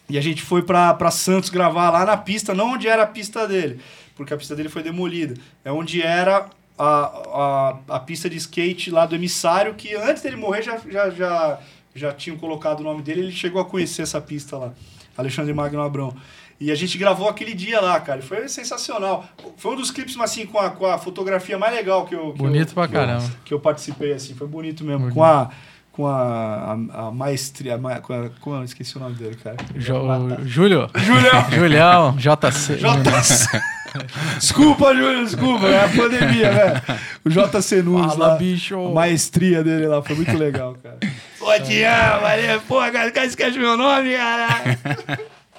[0.10, 3.08] E a gente foi pra, pra Santos gravar lá na pista, não onde era a
[3.08, 3.80] pista dele,
[4.16, 5.36] porque a pista dele foi demolida.
[5.64, 6.48] É onde era
[6.78, 11.10] a, a, a pista de skate lá do emissário, que antes dele morrer já, já,
[11.10, 11.60] já,
[11.94, 14.74] já tinham colocado o nome dele, ele chegou a conhecer essa pista lá.
[15.18, 16.14] Alexandre Magno Abrão.
[16.60, 18.22] E a gente gravou aquele dia lá, cara.
[18.22, 19.26] Foi sensacional.
[19.58, 22.32] Foi um dos clipes, assim, com a, com a fotografia mais legal que eu.
[22.32, 23.32] que Bonito eu, pra que eu- caramba.
[23.44, 24.34] Que eu participei, assim.
[24.34, 25.00] Foi bonito mesmo.
[25.00, 25.16] Bonito.
[25.16, 25.50] Com a.
[25.96, 27.78] Com a, a, a maestria.
[27.78, 29.56] ma- com a, como eu esqueci o nome dele, cara.
[29.78, 30.04] Jo-
[30.44, 30.90] Júlio.
[30.96, 31.46] Julião!
[31.56, 32.76] Julião, JC.
[32.78, 33.62] JC.
[34.38, 35.68] Desculpa, Júlio, desculpa.
[35.68, 36.82] É a pandemia, né?
[37.24, 38.36] O JC Nunes Fala, lá.
[38.36, 38.76] bicho.
[38.78, 40.02] A maestria dele lá.
[40.02, 40.98] Foi muito legal, cara.
[41.40, 42.60] Pô, Tião, valeu.
[42.68, 44.78] Pô, cara, cara esquece meu nome, cara.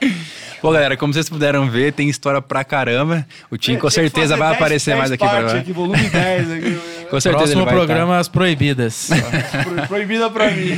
[0.66, 3.24] Pô, galera, como vocês puderam ver, tem história pra caramba.
[3.48, 5.58] O Tim com certeza vai aparecer mais aqui pra lá.
[5.58, 6.80] aqui, volume 10 aqui.
[7.08, 8.18] Com certeza Próximo vai programa estar.
[8.18, 9.10] As Proibidas.
[9.86, 10.72] Proibida pra mim.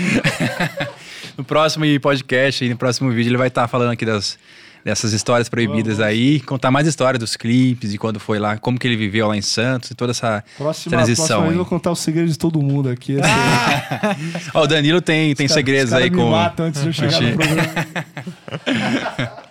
[1.38, 4.38] no próximo podcast e no próximo vídeo ele vai estar falando aqui das
[4.84, 6.12] dessas histórias proibidas Vamos.
[6.12, 9.36] aí, contar mais histórias dos clipes, de quando foi lá, como que ele viveu lá
[9.36, 11.26] em Santos, e toda essa próxima, transição.
[11.26, 13.18] Próxima eu vou contar os segredos de todo mundo aqui.
[13.22, 14.16] Ah!
[14.54, 16.24] Ó, o Danilo tem, tem segredos aí com.
[16.24, 19.47] Me mata antes de eu chegar no programa.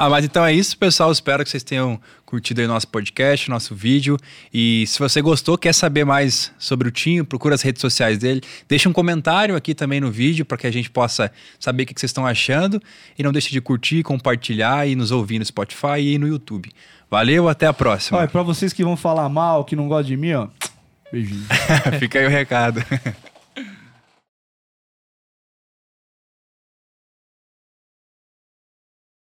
[0.00, 1.10] Ah, mas então é isso, pessoal.
[1.10, 4.16] Espero que vocês tenham curtido aí o nosso podcast, nosso vídeo.
[4.54, 8.40] E se você gostou, quer saber mais sobre o Tinho, procura as redes sociais dele.
[8.68, 11.98] Deixa um comentário aqui também no vídeo para que a gente possa saber o que
[11.98, 12.80] vocês estão achando.
[13.18, 16.70] E não deixe de curtir, compartilhar e nos ouvir no Spotify e no YouTube.
[17.10, 18.18] Valeu, até a próxima.
[18.18, 20.46] Olha, para vocês que vão falar mal, que não gostam de mim, ó.
[21.10, 21.44] Beijinho.
[21.98, 22.84] Fica aí o recado.